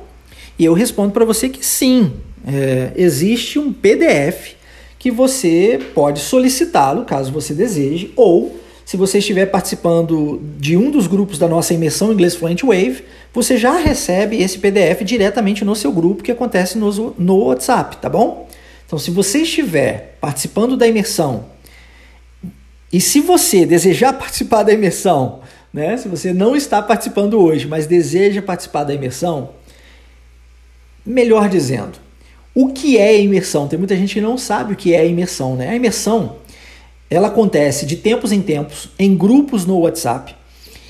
E 0.58 0.64
eu 0.64 0.72
respondo 0.72 1.12
para 1.12 1.26
você 1.26 1.50
que 1.50 1.62
sim. 1.62 2.14
É, 2.46 2.92
existe 2.96 3.58
um 3.58 3.70
PDF 3.70 4.54
que 4.98 5.10
você 5.10 5.78
pode 5.94 6.20
solicitá-lo 6.20 7.04
caso 7.04 7.30
você 7.30 7.52
deseje, 7.52 8.14
ou 8.16 8.58
se 8.86 8.96
você 8.96 9.18
estiver 9.18 9.44
participando 9.44 10.40
de 10.58 10.78
um 10.78 10.90
dos 10.90 11.06
grupos 11.06 11.38
da 11.38 11.46
nossa 11.46 11.74
imersão 11.74 12.10
Inglês 12.10 12.34
Fluent 12.34 12.62
Wave, 12.62 13.04
você 13.34 13.58
já 13.58 13.76
recebe 13.76 14.42
esse 14.42 14.58
PDF 14.58 15.04
diretamente 15.04 15.62
no 15.62 15.76
seu 15.76 15.92
grupo 15.92 16.22
que 16.22 16.32
acontece 16.32 16.78
no, 16.78 17.14
no 17.18 17.44
WhatsApp, 17.44 17.98
tá 17.98 18.08
bom? 18.08 18.48
Então, 18.90 18.98
se 18.98 19.12
você 19.12 19.42
estiver 19.42 20.18
participando 20.20 20.76
da 20.76 20.84
imersão 20.84 21.44
e 22.92 23.00
se 23.00 23.20
você 23.20 23.64
desejar 23.64 24.14
participar 24.18 24.64
da 24.64 24.72
imersão, 24.72 25.42
né, 25.72 25.96
se 25.96 26.08
você 26.08 26.32
não 26.32 26.56
está 26.56 26.82
participando 26.82 27.40
hoje, 27.40 27.68
mas 27.68 27.86
deseja 27.86 28.42
participar 28.42 28.82
da 28.82 28.92
imersão, 28.92 29.50
melhor 31.06 31.48
dizendo, 31.48 32.00
o 32.52 32.72
que 32.72 32.98
é 32.98 33.22
imersão? 33.22 33.68
Tem 33.68 33.78
muita 33.78 33.94
gente 33.94 34.14
que 34.14 34.20
não 34.20 34.36
sabe 34.36 34.72
o 34.72 34.76
que 34.76 34.92
é 34.92 35.06
imersão, 35.06 35.54
né? 35.54 35.68
A 35.68 35.76
imersão, 35.76 36.38
ela 37.08 37.28
acontece 37.28 37.86
de 37.86 37.94
tempos 37.94 38.32
em 38.32 38.42
tempos 38.42 38.88
em 38.98 39.16
grupos 39.16 39.64
no 39.64 39.78
WhatsApp. 39.78 40.34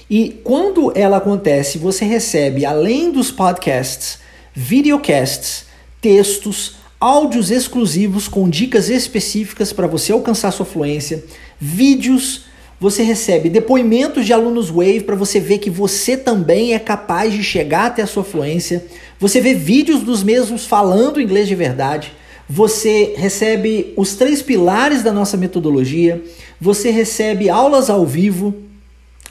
E 0.09 0.41
quando 0.43 0.91
ela 0.97 1.19
acontece, 1.19 1.77
você 1.77 2.07
recebe, 2.07 2.65
além 2.65 3.13
dos 3.13 3.31
podcasts, 3.31 4.21
videocasts, 4.55 5.67
textos, 6.01 6.80
áudios 7.01 7.51
exclusivos 7.51 8.29
com 8.29 8.47
dicas 8.47 8.91
específicas 8.91 9.73
para 9.73 9.87
você 9.87 10.13
alcançar 10.13 10.51
sua 10.51 10.67
fluência, 10.67 11.25
vídeos, 11.59 12.45
você 12.79 13.03
recebe 13.03 13.49
depoimentos 13.49 14.27
de 14.27 14.35
alunos 14.35 14.69
Wave 14.69 15.01
para 15.01 15.17
você 15.17 15.41
ver 15.41 15.59
que 15.59 15.71
você 15.71 16.17
também 16.17 16.75
é 16.75 16.79
capaz 16.79 17.33
de 17.33 17.43
chegar 17.43 17.87
até 17.87 18.03
a 18.03 18.07
sua 18.07 18.23
fluência. 18.23 18.85
Você 19.19 19.41
vê 19.41 19.55
vídeos 19.55 20.03
dos 20.03 20.23
mesmos 20.23 20.67
falando 20.67 21.21
inglês 21.21 21.49
de 21.49 21.55
verdade. 21.55 22.13
Você 22.49 23.15
recebe 23.17 23.95
os 23.97 24.15
três 24.15 24.43
pilares 24.43 25.03
da 25.03 25.13
nossa 25.13 25.37
metodologia. 25.37 26.23
Você 26.61 26.91
recebe 26.91 27.49
aulas 27.49 27.89
ao 27.89 28.07
vivo. 28.07 28.55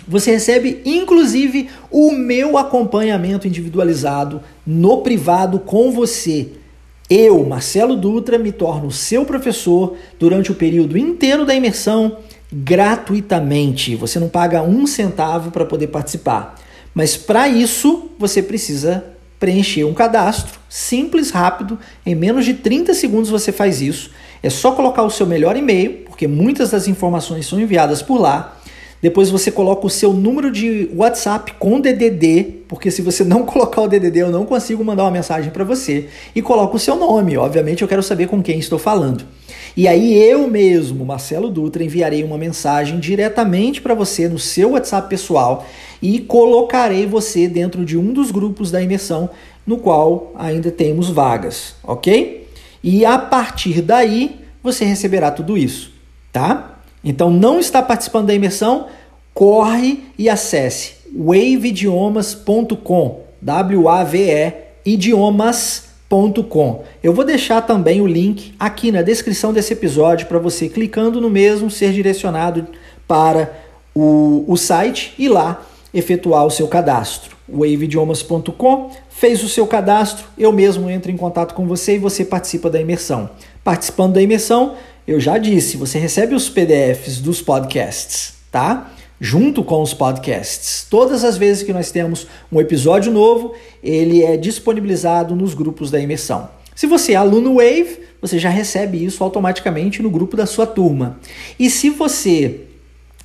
Você 0.08 0.32
recebe 0.32 0.82
inclusive 0.86 1.70
o 1.92 2.12
meu 2.12 2.58
acompanhamento 2.58 3.48
individualizado 3.48 4.42
no 4.66 5.02
privado 5.02 5.60
com 5.60 5.92
você 5.92 6.50
eu, 7.10 7.44
Marcelo 7.44 7.96
Dutra, 7.96 8.38
me 8.38 8.52
torno 8.52 8.92
seu 8.92 9.26
professor 9.26 9.96
durante 10.20 10.52
o 10.52 10.56
período 10.56 10.98
inteiro 10.98 11.46
da 11.46 11.56
imersão 11.56 12.18
gratuitamente. 12.52 13.96
Você 13.96 14.20
não 14.20 14.30
paga 14.30 14.62
um 14.62 14.86
centavo 14.86 15.52
para 15.52 15.66
poder 15.66 15.88
participar. 15.88 16.56
Mas 16.94 17.18
para 17.18 17.48
isso, 17.48 18.10
você 18.20 18.44
precisa 18.44 19.04
preencher 19.40 19.86
um 19.86 19.94
cadastro 19.94 20.60
simples, 20.70 21.32
rápido, 21.32 21.80
em 22.06 22.14
menos 22.14 22.46
de 22.46 22.54
30 22.54 22.94
segundos 22.94 23.30
você 23.30 23.52
faz 23.52 23.82
isso. 23.82 24.12
É 24.44 24.50
só 24.50 24.72
colocar 24.72 25.04
o 25.04 25.10
seu 25.10 25.26
melhor 25.26 25.58
e-mail, 25.58 26.06
porque 26.06 26.28
muitas 26.28 26.72
das 26.72 26.88
informações 26.88 27.48
são 27.48 27.60
enviadas 27.60 28.02
por 28.02 28.20
lá. 28.20 28.59
Depois 29.02 29.30
você 29.30 29.50
coloca 29.50 29.88
o 29.88 29.90
seu 29.90 30.12
número 30.12 30.52
de 30.52 30.90
WhatsApp 30.94 31.54
com 31.58 31.80
DDD, 31.80 32.64
porque 32.68 32.92
se 32.92 33.02
você 33.02 33.24
não 33.24 33.44
colocar 33.48 33.82
o 33.82 33.88
DDD 33.88 34.20
eu 34.20 34.30
não 34.30 34.46
consigo 34.46 34.84
mandar 34.84 35.04
uma 35.04 35.12
mensagem 35.12 35.52
para 35.52 35.64
você. 35.64 36.10
E 36.36 36.42
coloca 36.42 36.76
o 36.76 36.80
seu 36.80 36.96
nome, 36.96 37.38
obviamente 37.38 37.82
eu 37.82 37.88
quero 37.88 38.04
saber 38.04 38.28
com 38.28 38.44
quem 38.44 38.60
estou 38.60 38.78
falando. 38.78 39.24
E 39.78 39.88
aí 39.88 40.18
eu 40.18 40.48
mesmo, 40.48 41.06
Marcelo 41.06 41.50
Dutra, 41.50 41.84
enviarei 41.84 42.24
uma 42.24 42.38
mensagem 42.38 43.00
diretamente 43.00 43.82
para 43.82 43.94
você 43.94 44.28
no 44.28 44.38
seu 44.38 44.72
WhatsApp 44.72 45.08
pessoal 45.08 45.66
e 46.02 46.20
colocarei 46.20 47.06
você 47.06 47.48
dentro 47.48 47.86
de 47.86 47.98
um 47.98 48.12
dos 48.12 48.32
grupos 48.32 48.72
da 48.72 48.82
imersão 48.82 49.30
no 49.66 49.78
qual 49.78 50.34
ainda 50.36 50.72
temos 50.72 51.10
vagas, 51.10 51.76
ok? 51.84 52.48
E 52.84 53.06
a 53.06 53.18
partir 53.18 53.82
daí 53.82 54.40
você 54.64 54.84
receberá 54.84 55.32
tudo 55.32 55.58
isso, 55.58 55.94
tá? 56.34 56.69
Então, 57.04 57.30
não 57.30 57.60
está 57.60 57.82
participando 57.82 58.28
da 58.28 58.34
imersão? 58.34 58.88
Corre 59.34 60.04
e 60.18 60.30
acesse 60.30 61.00
waveidiomas.com, 61.16 63.22
W-A-V-E, 63.42 64.54
idiomas.com. 64.86 66.84
Eu 67.02 67.14
vou 67.14 67.26
deixar 67.26 67.62
também 67.62 68.02
o 68.02 68.08
link 68.08 68.54
aqui 68.60 68.92
na 68.92 69.02
descrição 69.02 69.54
desse 69.54 69.74
episódio 69.74 70.28
para 70.28 70.40
você, 70.40 70.70
clicando 70.70 71.22
no 71.22 71.30
mesmo, 71.30 71.70
ser 71.70 71.92
direcionado 71.92 72.68
para 73.08 73.54
o, 73.94 74.44
o 74.48 74.58
site 74.58 75.14
e 75.18 75.28
lá 75.28 75.66
efetuar 75.94 76.46
o 76.46 76.52
seu 76.52 76.68
cadastro. 76.68 77.36
waveidiomas.com, 77.48 78.92
fez 79.10 79.44
o 79.44 79.50
seu 79.50 79.66
cadastro, 79.66 80.26
eu 80.38 80.52
mesmo 80.52 80.90
entro 80.90 81.12
em 81.12 81.18
contato 81.18 81.56
com 81.56 81.68
você 81.68 81.96
e 81.96 82.00
você 82.00 82.24
participa 82.24 82.70
da 82.70 82.80
imersão. 82.80 83.30
Participando 83.64 84.14
da 84.14 84.22
imersão, 84.22 84.76
eu 85.10 85.20
já 85.20 85.40
disse, 85.40 85.76
você 85.76 85.98
recebe 85.98 86.36
os 86.36 86.50
PDFs 86.50 87.20
dos 87.20 87.42
podcasts, 87.42 88.36
tá? 88.52 88.94
Junto 89.20 89.64
com 89.64 89.82
os 89.82 89.92
podcasts. 89.92 90.86
Todas 90.88 91.24
as 91.24 91.36
vezes 91.36 91.64
que 91.64 91.74
nós 91.74 91.92
temos 91.92 92.28
um 92.52 92.62
episódio 92.62 93.12
novo, 93.12 93.56
ele 93.84 94.24
é 94.24 94.38
disponibilizado 94.38 95.36
nos 95.36 95.56
grupos 95.56 95.90
da 95.90 96.00
imersão. 96.00 96.50
Se 96.76 96.86
você 96.86 97.14
é 97.14 97.16
aluno 97.16 97.56
Wave, 97.56 98.02
você 98.22 98.38
já 98.38 98.50
recebe 98.50 99.04
isso 99.04 99.24
automaticamente 99.24 100.02
no 100.02 100.12
grupo 100.12 100.38
da 100.38 100.46
sua 100.46 100.68
turma. 100.68 101.20
E 101.60 101.72
se 101.72 101.90
você 101.90 102.62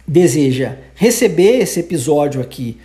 deseja 0.09 0.77
receber 0.95 1.59
esse 1.59 1.81
episódio 1.81 2.41
aqui 2.41 2.79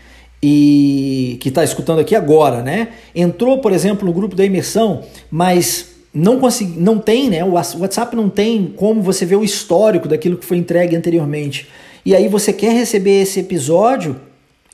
e 0.44 1.38
que 1.40 1.50
está 1.50 1.64
escutando 1.64 2.00
aqui 2.00 2.16
agora, 2.16 2.62
né? 2.62 2.90
Entrou, 3.16 3.60
por 3.60 3.72
exemplo, 3.72 4.06
no 4.06 4.14
grupo 4.14 4.36
da 4.36 4.44
imersão, 4.44 5.04
mas 5.32 5.89
não 6.14 6.40
consegui, 6.40 6.80
não 6.80 6.98
tem, 6.98 7.30
né? 7.30 7.44
O 7.44 7.52
WhatsApp 7.52 8.16
não 8.16 8.30
tem 8.30 8.74
como 8.76 9.02
você 9.02 9.26
ver 9.26 9.36
o 9.36 9.44
histórico 9.44 10.08
daquilo 10.08 10.38
que 10.38 10.46
foi 10.46 10.58
entregue 10.58 10.96
anteriormente. 10.96 11.68
E 12.06 12.16
aí 12.16 12.28
você 12.28 12.52
quer 12.52 12.74
receber 12.74 13.22
esse 13.22 13.40
episódio, 13.40 14.20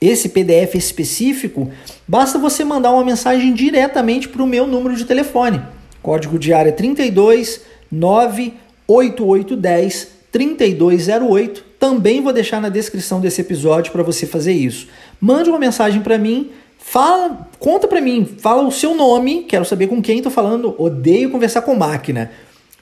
esse 0.00 0.30
PDF 0.30 0.74
específico, 0.74 1.70
basta 2.06 2.38
você 2.38 2.64
mandar 2.64 2.92
uma 2.92 3.04
mensagem 3.04 3.52
diretamente 3.52 4.28
para 4.28 4.42
o 4.42 4.46
meu 4.46 4.66
número 4.66 4.96
de 4.96 5.04
telefone. 5.04 5.60
Código 6.02 6.38
de 6.38 6.52
área 6.52 6.72
32 6.72 7.62
98810 7.90 10.08
3208. 10.30 11.64
Também 11.78 12.22
vou 12.22 12.32
deixar 12.32 12.60
na 12.60 12.68
descrição 12.68 13.20
desse 13.20 13.40
episódio 13.40 13.92
para 13.92 14.02
você 14.02 14.26
fazer 14.26 14.52
isso. 14.52 14.88
Mande 15.20 15.50
uma 15.50 15.58
mensagem 15.58 16.00
para 16.00 16.18
mim 16.18 16.50
Fala, 16.78 17.48
conta 17.58 17.88
pra 17.88 18.00
mim, 18.00 18.24
fala 18.24 18.62
o 18.62 18.72
seu 18.72 18.94
nome, 18.94 19.42
quero 19.42 19.64
saber 19.64 19.86
com 19.86 20.00
quem 20.00 20.22
tô 20.22 20.30
falando. 20.30 20.74
Odeio 20.78 21.30
conversar 21.30 21.62
com 21.62 21.74
máquina. 21.74 22.30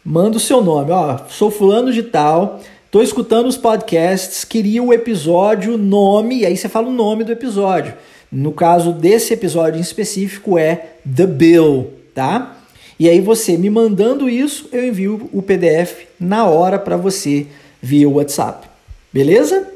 Manda 0.04 0.36
o 0.36 0.40
seu 0.40 0.62
nome, 0.62 0.90
ó, 0.90 1.18
sou 1.28 1.50
fulano 1.50 1.90
de 1.90 2.02
tal, 2.02 2.60
tô 2.90 3.00
escutando 3.00 3.46
os 3.46 3.56
podcasts, 3.56 4.44
queria 4.44 4.82
o 4.82 4.92
episódio, 4.92 5.78
nome, 5.78 6.40
e 6.40 6.46
aí 6.46 6.56
você 6.56 6.68
fala 6.68 6.88
o 6.88 6.92
nome 6.92 7.24
do 7.24 7.32
episódio. 7.32 7.94
No 8.30 8.52
caso 8.52 8.92
desse 8.92 9.32
episódio 9.32 9.78
em 9.78 9.82
específico 9.82 10.58
é 10.58 10.96
The 11.04 11.26
Bill, 11.26 11.90
tá? 12.14 12.58
E 12.98 13.08
aí 13.08 13.20
você 13.20 13.56
me 13.56 13.70
mandando 13.70 14.28
isso, 14.28 14.68
eu 14.72 14.84
envio 14.86 15.28
o 15.32 15.40
PDF 15.40 16.06
na 16.20 16.46
hora 16.46 16.78
para 16.78 16.96
você 16.96 17.46
via 17.80 18.08
WhatsApp. 18.08 18.68
Beleza? 19.12 19.68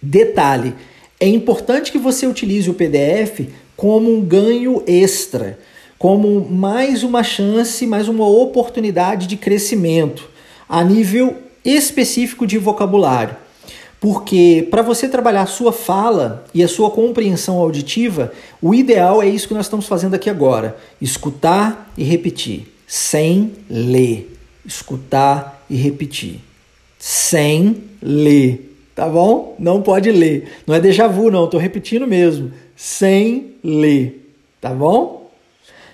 Detalhe: 0.00 0.74
é 1.20 1.28
importante 1.28 1.92
que 1.92 1.98
você 1.98 2.26
utilize 2.26 2.68
o 2.70 2.74
PDF 2.74 3.46
como 3.76 4.10
um 4.10 4.22
ganho 4.22 4.82
extra, 4.86 5.58
como 5.98 6.40
mais 6.50 7.02
uma 7.02 7.22
chance, 7.22 7.86
mais 7.86 8.08
uma 8.08 8.26
oportunidade 8.26 9.26
de 9.26 9.36
crescimento 9.36 10.30
a 10.66 10.82
nível 10.82 11.36
específico 11.62 12.46
de 12.46 12.56
vocabulário. 12.56 13.36
Porque 14.00 14.66
para 14.70 14.80
você 14.80 15.06
trabalhar 15.06 15.42
a 15.42 15.46
sua 15.46 15.72
fala 15.72 16.46
e 16.54 16.64
a 16.64 16.68
sua 16.68 16.90
compreensão 16.90 17.58
auditiva, 17.58 18.32
o 18.62 18.74
ideal 18.74 19.22
é 19.22 19.28
isso 19.28 19.46
que 19.46 19.52
nós 19.52 19.66
estamos 19.66 19.86
fazendo 19.86 20.14
aqui 20.14 20.30
agora: 20.30 20.74
escutar 21.02 21.92
e 21.98 22.02
repetir, 22.02 22.74
sem 22.86 23.52
ler. 23.68 24.38
Escutar 24.64 25.66
e 25.68 25.76
repetir, 25.76 26.40
sem 26.98 27.82
ler. 28.00 28.69
Tá 28.94 29.08
bom? 29.08 29.54
Não 29.58 29.82
pode 29.82 30.10
ler. 30.10 30.50
Não 30.66 30.74
é 30.74 30.80
déjà 30.80 31.06
vu, 31.06 31.30
não. 31.30 31.44
Estou 31.44 31.60
repetindo 31.60 32.06
mesmo. 32.06 32.52
Sem 32.76 33.54
ler. 33.62 34.34
Tá 34.60 34.70
bom? 34.70 35.30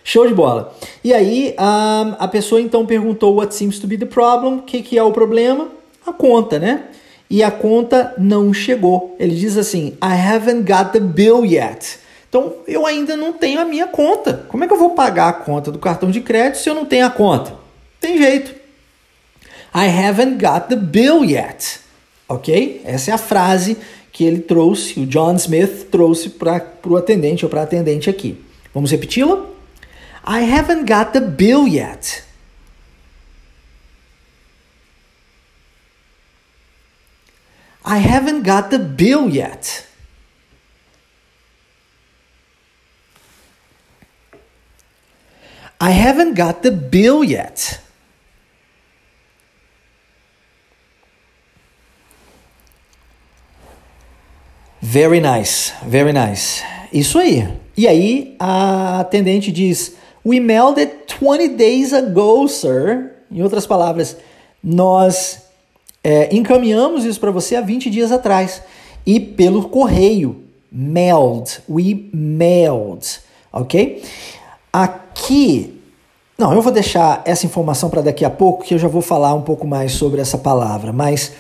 Show 0.03 0.27
de 0.27 0.35
bola. 0.35 0.75
E 1.03 1.13
aí, 1.13 1.55
a, 1.57 2.17
a 2.19 2.29
pessoa 2.29 2.61
então 2.61 2.87
perguntou 2.87 3.37
what 3.37 3.55
seems 3.55 3.79
to 3.79 3.87
be 3.87 3.97
the 3.99 4.07
problem. 4.07 4.59
O 4.59 4.63
que, 4.63 4.83
que 4.83 4.99
é 4.99 5.03
o 5.03 5.13
problema? 5.13 5.69
A 6.07 6.13
conta, 6.13 6.59
né? 6.59 6.85
e 7.29 7.43
a 7.43 7.51
conta 7.51 8.15
não 8.19 8.53
chegou. 8.53 9.17
Ele 9.19 9.35
diz 9.35 9.57
assim: 9.57 9.97
I 10.03 10.15
haven't 10.15 10.63
got 10.63 10.93
the 10.93 11.01
bill 11.01 11.45
yet. 11.45 11.99
Então 12.29 12.55
eu 12.67 12.87
ainda 12.87 13.17
não 13.17 13.33
tenho 13.33 13.61
a 13.61 13.65
minha 13.65 13.87
conta. 13.87 14.45
Como 14.49 14.65
é 14.65 14.67
que 14.67 14.73
eu 14.73 14.79
vou 14.79 14.91
pagar 14.91 15.29
a 15.29 15.33
conta 15.33 15.71
do 15.71 15.79
cartão 15.79 16.11
de 16.11 16.21
crédito 16.21 16.59
se 16.59 16.69
eu 16.69 16.75
não 16.75 16.85
tenho 16.85 17.07
a 17.07 17.11
conta? 17.11 17.55
Tem 18.01 18.19
jeito. 18.19 18.55
I 19.75 19.89
haven't 19.89 20.39
got 20.43 20.69
the 20.69 20.77
bill 20.77 21.25
yet. 21.25 21.81
Ok? 22.29 22.83
Essa 22.85 23.13
é 23.13 23.15
a 23.15 23.19
frase 23.19 23.77
que 24.13 24.25
ele 24.25 24.41
trouxe, 24.41 24.99
o 24.99 25.07
John 25.07 25.35
Smith 25.37 25.89
trouxe 25.91 26.31
para 26.31 26.65
o 26.87 26.97
atendente 26.97 27.45
ou 27.45 27.51
para 27.51 27.61
a 27.61 27.65
atendente 27.65 28.09
aqui. 28.09 28.43
Vamos 28.73 28.91
repeti-la? 28.91 29.45
I 30.27 30.43
haven't 30.51 30.87
got 30.87 31.13
the 31.13 31.21
bill 31.21 31.69
yet. 31.69 32.25
I 37.85 37.99
haven't 37.99 38.43
got 38.43 38.71
the 38.71 38.79
bill 38.79 39.29
yet. 39.29 39.87
I 45.81 45.91
haven't 45.91 46.35
got 46.35 46.63
the 46.63 46.73
bill 46.73 47.23
yet. 47.23 47.81
Very 54.89 55.21
nice, 55.21 55.73
very 55.85 56.13
nice. 56.13 56.63
Isso 56.93 57.19
aí. 57.19 57.49
E 57.77 57.89
aí 57.89 58.37
a 58.39 59.01
atendente 59.01 59.51
diz: 59.51 59.97
We 60.25 60.39
mailed 60.39 60.79
it 60.79 61.13
20 61.21 61.57
days 61.57 61.93
ago, 61.93 62.47
sir. 62.47 63.11
Em 63.29 63.43
outras 63.43 63.67
palavras, 63.67 64.17
nós 64.63 65.43
é, 66.05 66.33
encaminhamos 66.33 67.05
isso 67.05 67.19
para 67.19 67.33
você 67.33 67.57
há 67.57 67.61
20 67.61 67.91
dias 67.91 68.13
atrás. 68.13 68.63
E 69.05 69.19
pelo 69.19 69.69
correio. 69.69 70.45
Mailed. 70.71 71.63
We 71.69 72.09
mailed. 72.15 73.19
Ok? 73.53 74.05
Aqui. 74.73 75.81
Não, 76.39 76.53
eu 76.53 76.63
vou 76.63 76.73
deixar 76.73 77.23
essa 77.25 77.45
informação 77.45 77.91
para 77.91 78.03
daqui 78.03 78.25
a 78.25 78.31
pouco, 78.31 78.63
que 78.63 78.75
eu 78.75 78.79
já 78.79 78.87
vou 78.87 79.03
falar 79.03 79.35
um 79.35 79.43
pouco 79.43 79.67
mais 79.67 79.93
sobre 79.93 80.21
essa 80.21 80.39
palavra. 80.39 80.93
Mas 80.93 81.33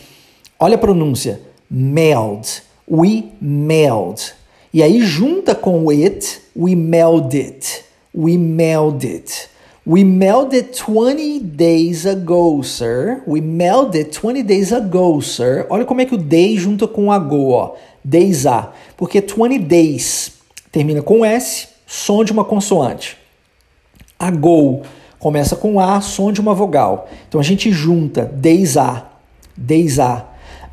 olha 0.59 0.75
a 0.75 0.79
pronúncia. 0.79 1.41
Mailed. 1.71 2.67
We 2.89 3.33
mailed. 3.41 4.35
E 4.73 4.83
aí 4.83 5.01
junta 5.01 5.55
com 5.55 5.91
it, 5.91 6.43
we 6.55 6.75
mailed 6.75 7.35
it. 7.35 7.85
We 8.15 8.37
mailed 8.37 9.05
it. 9.05 9.49
We 9.87 10.03
mailed 10.03 10.53
it 10.53 10.77
20 10.77 11.39
days 11.41 12.07
ago, 12.07 12.61
sir. 12.63 13.23
We 13.27 13.41
mailed 13.41 13.95
it 13.95 14.11
20 14.11 14.43
days 14.43 14.73
ago, 14.73 15.21
sir. 15.23 15.65
Olha 15.71 15.85
como 15.85 16.01
é 16.01 16.05
que 16.05 16.15
o 16.15 16.19
day 16.19 16.57
junta 16.57 16.89
com 16.89 17.13
ago, 17.13 17.51
ó. 17.51 17.77
Days 18.05 18.47
a. 18.47 18.73
Porque 18.97 19.21
20 19.21 19.61
days 19.61 20.33
termina 20.73 21.03
com 21.03 21.25
S, 21.25 21.69
som 21.87 22.25
de 22.25 22.33
uma 22.33 22.45
consoante. 22.45 23.17
Ago 24.19 24.83
começa 25.19 25.57
com 25.57 25.79
A, 25.79 26.01
som 26.01 26.33
de 26.33 26.41
uma 26.41 26.55
vogal. 26.55 27.09
Então 27.29 27.41
a 27.41 27.45
gente 27.45 27.71
junta 27.71 28.25
days 28.25 28.77
a, 28.77 29.07
days 29.57 29.99
a. 29.99 30.27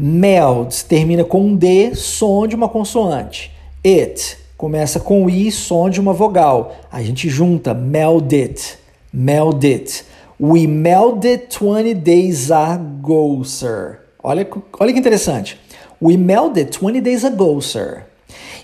Mailed 0.05 0.83
termina 0.83 1.23
com 1.23 1.39
um 1.39 1.55
D, 1.55 1.95
som 1.95 2.45
de 2.45 2.57
uma 2.57 2.67
consoante. 2.67 3.49
It 3.85 4.37
começa 4.57 4.99
com 4.99 5.29
I, 5.29 5.49
som 5.49 5.89
de 5.89 6.01
uma 6.01 6.11
vogal. 6.11 6.75
A 6.91 7.01
gente 7.01 7.29
junta 7.29 7.73
mailed 7.73 8.35
it. 8.35 8.77
Meld 9.13 9.65
it. 9.65 10.03
We 10.37 10.67
melded 10.67 11.47
20 11.47 11.93
days 11.93 12.51
ago, 12.51 13.45
sir. 13.45 13.99
Olha, 14.21 14.45
olha 14.77 14.91
que 14.91 14.99
interessante. 14.99 15.57
We 16.01 16.17
melded 16.17 16.77
20 16.77 16.99
days 16.99 17.23
ago, 17.23 17.61
sir. 17.61 18.03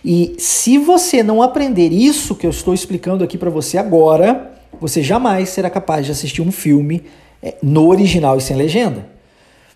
E 0.04 0.36
se 0.38 0.78
você 0.78 1.23
não 1.23 1.41
aprender 1.41 1.93
isso 1.93 2.36
que 2.36 2.45
eu 2.45 2.52
estou 2.52 2.73
explicando 2.73 3.23
aqui 3.23 3.38
para 3.38 3.49
você 3.49 3.78
agora, 3.78 4.52
você 4.78 5.02
jamais 5.02 5.47
será 5.47 5.69
capaz 5.69 6.06
de 6.06 6.12
assistir 6.12 6.41
um 6.41 6.52
filme 6.52 7.06
é, 7.41 7.56
no 7.63 7.88
original 7.88 8.38
e 8.38 8.41
sem 8.41 8.58
legenda. 8.58 9.18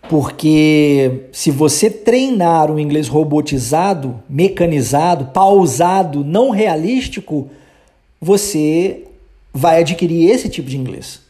Porque 0.09 1.27
se 1.31 1.49
você 1.49 1.89
treinar 1.89 2.69
um 2.69 2.77
inglês 2.77 3.07
robotizado, 3.07 4.21
mecanizado, 4.29 5.25
pausado, 5.27 6.23
não 6.23 6.49
realístico, 6.49 7.49
você 8.19 9.05
vai 9.53 9.79
adquirir 9.79 10.29
esse 10.29 10.49
tipo 10.49 10.69
de 10.69 10.77
inglês. 10.77 11.21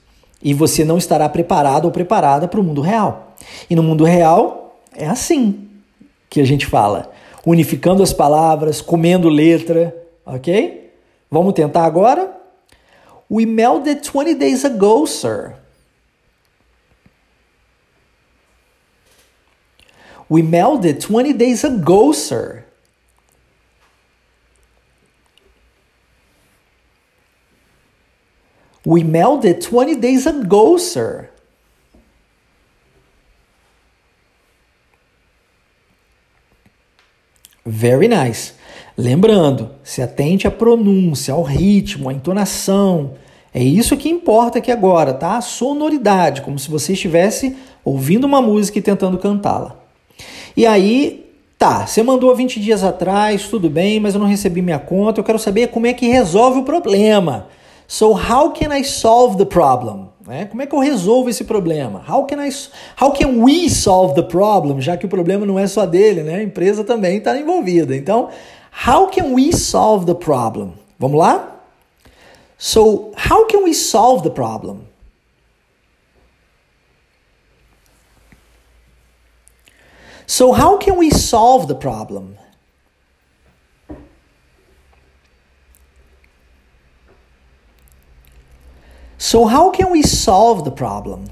E 0.42 0.54
você 0.54 0.84
não 0.84 0.98
estará 0.98 1.30
preparado 1.30 1.86
ou 1.86 1.92
preparada 1.92 2.48
para 2.48 2.60
o 2.60 2.64
mundo 2.64 2.82
real. 2.82 3.36
E 3.70 3.76
no 3.76 3.84
mundo 3.84 4.04
real 4.04 4.76
é 4.96 5.06
assim 5.06 5.68
que 6.30 6.42
a 6.42 6.46
gente 6.46 6.66
fala, 6.66 7.12
unificando 7.46 8.02
as 8.02 8.12
palavras, 8.12 8.82
comendo 8.82 9.30
letra, 9.30 9.96
ok? 10.26 10.92
Vamos 11.30 11.54
tentar 11.54 11.86
agora? 11.86 12.36
We 13.30 13.46
melded 13.46 14.02
20 14.04 14.36
days 14.36 14.66
ago, 14.66 15.06
sir. 15.06 15.54
We 20.34 20.42
melded 20.42 21.00
20 21.00 21.34
days 21.34 21.64
ago, 21.64 22.12
sir. 22.12 22.66
We 28.84 29.04
it 29.46 29.62
20 29.62 29.96
days 29.98 30.26
ago, 30.26 30.80
sir. 30.80 31.30
Very 37.64 38.08
nice. 38.08 38.56
Lembrando, 38.98 39.70
se 39.84 40.02
atente 40.02 40.48
à 40.48 40.52
pronúncia, 40.52 41.36
ao 41.36 41.44
ritmo, 41.44 42.10
à 42.10 42.14
entonação. 42.14 43.14
É 43.54 43.62
isso 43.64 43.96
que 43.96 44.10
importa 44.10 44.58
aqui 44.58 44.72
agora, 44.72 45.14
tá? 45.14 45.38
A 45.38 45.42
sonoridade, 45.42 46.42
como 46.42 46.58
se 46.58 46.72
você 46.72 46.94
estivesse 46.94 47.56
ouvindo 47.86 48.24
uma 48.24 48.42
música 48.42 48.80
e 48.80 48.82
tentando 48.82 49.20
cantá-la. 49.20 49.83
E 50.56 50.66
aí, 50.66 51.26
tá, 51.58 51.86
você 51.88 52.04
mandou 52.04 52.36
20 52.36 52.60
dias 52.60 52.84
atrás, 52.84 53.48
tudo 53.48 53.70
bem, 53.70 54.00
mas 54.00 54.14
eu 54.14 54.20
não 54.20 54.28
recebi 54.28 54.62
minha 54.62 54.80
conta, 54.80 55.20
eu 55.20 55.24
quero 55.24 55.40
saber 55.40 55.68
como 55.68 55.88
é 55.88 55.94
que 55.94 56.08
resolve 56.08 56.60
o 56.60 56.64
problema. 56.64 57.48
So 57.88 58.12
how 58.12 58.52
can 58.52 58.76
I 58.76 58.84
solve 58.84 59.38
the 59.38 59.46
problem? 59.46 60.10
Né? 60.26 60.46
Como 60.46 60.62
é 60.62 60.66
que 60.66 60.74
eu 60.74 60.80
resolvo 60.80 61.30
esse 61.30 61.44
problema? 61.44 62.04
How 62.08 62.26
can, 62.26 62.46
I, 62.46 62.50
how 63.00 63.12
can 63.12 63.44
we 63.44 63.70
solve 63.70 64.16
the 64.16 64.22
problem? 64.22 64.80
Já 64.80 64.96
que 64.96 65.06
o 65.06 65.10
problema 65.10 65.46
não 65.46 65.60
é 65.60 65.68
só 65.68 65.86
dele, 65.86 66.24
né? 66.24 66.36
A 66.36 66.44
empresa 66.44 66.84
também 66.84 67.18
está 67.18 67.38
envolvida. 67.38 67.96
Então, 67.96 68.30
how 68.88 69.08
can 69.08 69.34
we 69.34 69.52
solve 69.52 70.06
the 70.06 70.14
problem? 70.14 70.74
Vamos 70.98 71.20
lá? 71.20 71.62
So, 72.58 73.12
how 73.30 73.46
can 73.46 73.64
we 73.64 73.74
solve 73.74 74.24
the 74.24 74.30
problem? 74.30 74.78
So, 80.36 80.52
how 80.52 80.80
can 80.80 80.98
we 80.98 81.12
solve 81.12 81.68
the 81.68 81.76
problem? 81.76 82.40
So, 89.20 89.46
how 89.46 89.70
can 89.70 89.92
we 89.92 90.02
solve 90.02 90.64
the 90.64 90.72
problem? 90.72 91.26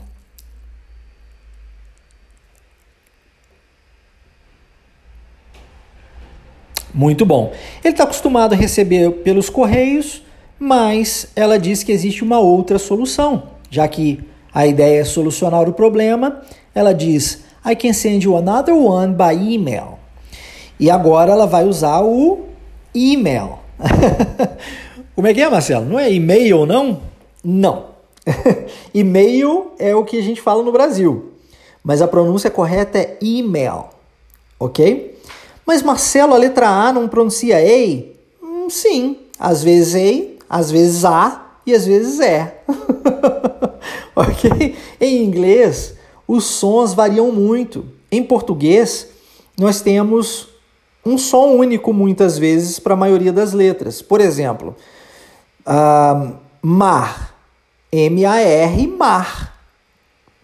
Muito 6.94 7.26
bom. 7.26 7.52
Ele 7.84 7.96
está 7.96 8.04
acostumado 8.04 8.54
a 8.54 8.56
receber 8.56 9.10
pelos 9.24 9.50
correios, 9.50 10.22
mas 10.60 11.32
ela 11.36 11.58
diz 11.58 11.82
que 11.82 11.92
existe 11.92 12.24
uma 12.24 12.40
outra 12.40 12.78
solução. 12.78 13.50
Já 13.68 13.88
que 13.88 14.24
a 14.54 14.68
ideia 14.68 15.02
é 15.02 15.04
solucionar 15.04 15.68
o 15.68 15.74
problema, 15.74 16.44
ela 16.76 16.94
diz: 16.94 17.50
I 17.64 17.76
can 17.76 17.94
send 17.94 18.24
you 18.24 18.36
another 18.36 18.74
one 18.74 19.14
by 19.14 19.34
email. 19.34 20.00
E 20.80 20.90
agora 20.90 21.32
ela 21.32 21.46
vai 21.46 21.64
usar 21.66 22.02
o 22.02 22.46
email. 22.94 23.60
Como 25.16 25.28
é 25.28 25.34
que 25.34 25.42
é, 25.42 25.50
Marcelo? 25.50 25.86
Não 25.86 26.00
é 26.00 26.12
e-mail, 26.12 26.66
não? 26.66 27.02
Não. 27.44 27.92
e-mail 28.94 29.72
é 29.78 29.96
o 29.96 30.04
que 30.04 30.18
a 30.18 30.22
gente 30.22 30.42
fala 30.42 30.64
no 30.64 30.72
Brasil, 30.72 31.32
mas 31.84 32.02
a 32.02 32.08
pronúncia 32.08 32.50
correta 32.50 32.98
é 32.98 33.18
email, 33.22 33.86
ok? 34.60 35.20
Mas 35.66 35.82
Marcelo, 35.82 36.34
a 36.34 36.38
letra 36.38 36.68
A 36.68 36.94
não 36.94 37.08
pronuncia 37.08 37.62
EI? 37.62 38.16
Hum, 38.42 38.70
sim, 38.70 39.18
às 39.40 39.64
vezes 39.64 39.96
EI, 39.96 40.40
às 40.50 40.72
vezes 40.72 41.06
A 41.06 41.52
e 41.66 41.74
às 41.74 41.86
vezes 41.86 42.20
é. 42.20 42.62
ok? 44.16 44.76
Em 45.00 45.24
inglês, 45.24 45.96
os 46.32 46.46
sons 46.46 46.94
variam 46.94 47.30
muito. 47.30 47.84
Em 48.10 48.24
português, 48.24 49.10
nós 49.60 49.82
temos 49.82 50.48
um 51.06 51.18
som 51.18 51.58
único 51.58 51.92
muitas 51.92 52.38
vezes 52.38 52.80
para 52.80 52.94
a 52.94 52.98
maioria 52.98 53.34
das 53.34 53.52
letras. 53.52 54.02
Por 54.02 54.22
exemplo, 54.22 54.74
uh, 55.68 56.34
mar, 56.62 57.36
M-A-R, 57.92 58.88
mar. 58.88 59.58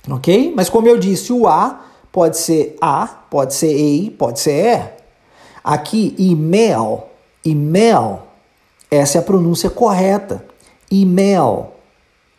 Ok? 0.09 0.51
Mas 0.53 0.67
como 0.67 0.89
eu 0.89 0.97
disse, 0.97 1.31
o 1.31 1.47
A 1.47 1.85
pode 2.11 2.37
ser 2.37 2.75
A, 2.81 3.07
pode 3.07 3.53
ser 3.53 3.71
EI, 3.73 4.09
pode 4.09 4.41
ser 4.41 4.65
E. 4.65 4.97
Aqui, 5.63 6.13
email, 6.19 7.03
email, 7.45 8.19
essa 8.91 9.19
é 9.19 9.21
a 9.21 9.23
pronúncia 9.23 9.69
correta. 9.69 10.43
Email, 10.91 11.67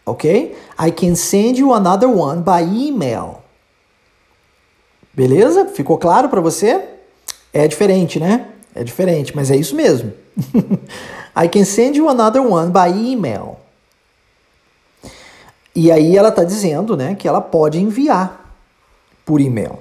ok? 0.05 0.55
I 0.79 0.91
can 0.91 1.15
send 1.15 1.59
you 1.59 1.73
another 1.73 2.11
one 2.11 2.43
by 2.43 2.61
email. 2.61 3.38
Beleza? 5.19 5.66
Ficou 5.66 5.99
claro 5.99 6.29
para 6.29 6.41
você? 6.41 6.81
É 7.53 7.66
diferente, 7.66 8.21
né? 8.21 8.51
É 8.73 8.85
diferente, 8.85 9.35
mas 9.35 9.51
é 9.51 9.57
isso 9.57 9.75
mesmo. 9.75 10.12
I 11.35 11.49
can 11.49 11.64
send 11.64 11.99
you 11.99 12.09
another 12.09 12.41
one 12.41 12.71
by 12.71 12.89
email. 12.89 13.57
E 15.75 15.91
aí 15.91 16.16
ela 16.16 16.29
está 16.29 16.45
dizendo, 16.45 16.97
né, 16.97 17.16
que 17.16 17.27
ela 17.27 17.41
pode 17.41 17.81
enviar 17.81 18.57
por 19.27 19.41
e-mail. 19.41 19.81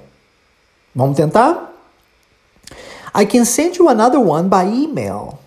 Vamos 0.95 1.15
tentar? 1.15 1.71
I 3.15 3.23
can 3.27 3.45
send 3.45 3.77
you 3.77 3.89
another 3.89 4.19
one 4.19 4.49
by 4.49 4.63
email. 4.65 5.38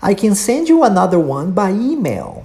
I 0.00 0.14
can 0.14 0.36
send 0.36 0.68
you 0.68 0.84
another 0.84 1.18
one 1.18 1.50
by 1.50 1.72
email. 1.72 2.44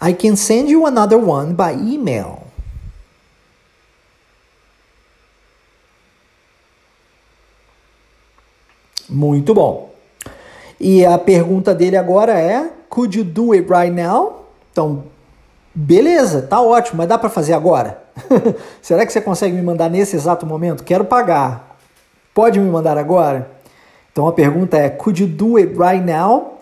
I 0.00 0.12
can 0.12 0.36
send 0.36 0.70
you 0.70 0.86
another 0.86 1.18
one 1.18 1.54
by 1.54 1.72
email. 1.72 2.46
Muito 9.08 9.54
bom. 9.54 9.90
E 10.80 11.04
a 11.04 11.18
pergunta 11.18 11.74
dele 11.74 11.96
agora 11.96 12.38
é: 12.38 12.70
Could 12.88 13.18
you 13.18 13.24
do 13.24 13.52
it 13.52 13.66
right 13.70 13.90
now? 13.90 14.46
Então, 14.72 15.04
beleza, 15.74 16.42
tá 16.42 16.60
ótimo, 16.60 16.98
mas 16.98 17.08
dá 17.08 17.16
para 17.16 17.30
fazer 17.30 17.54
agora? 17.54 18.02
Será 18.82 19.06
que 19.06 19.12
você 19.12 19.20
consegue 19.20 19.54
me 19.54 19.62
mandar 19.62 19.88
nesse 19.88 20.16
exato 20.16 20.44
momento? 20.44 20.84
Quero 20.84 21.04
pagar. 21.04 21.76
Pode 22.34 22.58
me 22.60 22.68
mandar 22.68 22.98
agora? 22.98 23.50
Então 24.12 24.26
a 24.26 24.32
pergunta 24.32 24.76
é: 24.76 24.90
Could 24.90 25.22
you 25.22 25.28
do 25.28 25.56
it 25.56 25.74
right 25.78 26.04
now? 26.04 26.55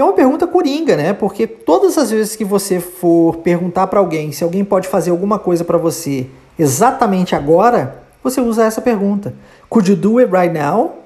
É 0.00 0.04
uma 0.04 0.12
pergunta 0.12 0.46
coringa, 0.46 0.96
né? 0.96 1.12
Porque 1.12 1.46
todas 1.46 1.98
as 1.98 2.10
vezes 2.10 2.36
que 2.36 2.44
você 2.44 2.80
for 2.80 3.38
perguntar 3.38 3.86
para 3.86 3.98
alguém 3.98 4.32
se 4.32 4.44
alguém 4.44 4.64
pode 4.64 4.88
fazer 4.88 5.10
alguma 5.10 5.38
coisa 5.38 5.64
para 5.64 5.78
você 5.78 6.26
exatamente 6.58 7.34
agora, 7.34 8.02
você 8.22 8.40
usa 8.40 8.64
essa 8.64 8.80
pergunta. 8.80 9.34
Could 9.68 9.90
you 9.90 9.96
do 9.96 10.18
it 10.18 10.30
right 10.30 10.52
now? 10.52 10.96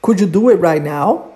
Could 0.00 0.22
you 0.22 0.28
do 0.28 0.48
it 0.48 0.60
right 0.62 0.80
now? 0.80 1.32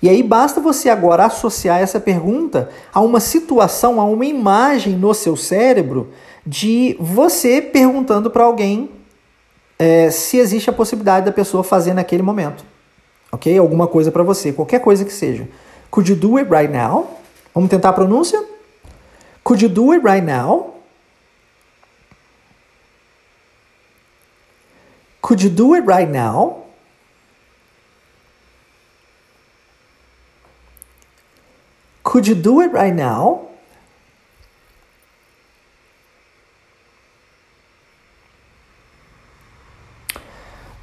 E 0.00 0.08
aí 0.08 0.22
basta 0.22 0.60
você 0.60 0.88
agora 0.88 1.24
associar 1.24 1.80
essa 1.80 1.98
pergunta 1.98 2.70
a 2.92 3.00
uma 3.00 3.20
situação, 3.20 4.00
a 4.00 4.04
uma 4.04 4.24
imagem 4.24 4.94
no 4.94 5.12
seu 5.12 5.36
cérebro 5.36 6.10
de 6.46 6.96
você 7.00 7.60
perguntando 7.60 8.30
para 8.30 8.44
alguém 8.44 8.90
é, 9.78 10.10
se 10.10 10.38
existe 10.38 10.70
a 10.70 10.72
possibilidade 10.72 11.26
da 11.26 11.32
pessoa 11.32 11.62
fazer 11.64 11.94
naquele 11.94 12.22
momento. 12.22 12.64
Ok? 13.30 13.56
Alguma 13.58 13.86
coisa 13.86 14.10
para 14.10 14.22
você, 14.22 14.52
qualquer 14.52 14.80
coisa 14.80 15.04
que 15.04 15.12
seja. 15.12 15.48
Could 15.90 16.08
you 16.08 16.14
do 16.14 16.38
it 16.38 16.48
right 16.48 16.70
now? 16.70 17.18
Vamos 17.54 17.70
tentar 17.70 17.90
a 17.90 17.92
pronúncia? 17.92 18.44
Could 19.42 19.62
you 19.62 19.68
do 19.68 19.92
it 19.92 20.02
right 20.02 20.22
now? 20.22 20.74
Could 25.22 25.42
you 25.42 25.50
do 25.50 25.74
it 25.74 25.84
right 25.84 26.08
now? 26.08 26.64
Could 32.02 32.26
you 32.26 32.34
do 32.34 32.62
it 32.62 32.72
right 32.72 32.94
now? 32.94 33.48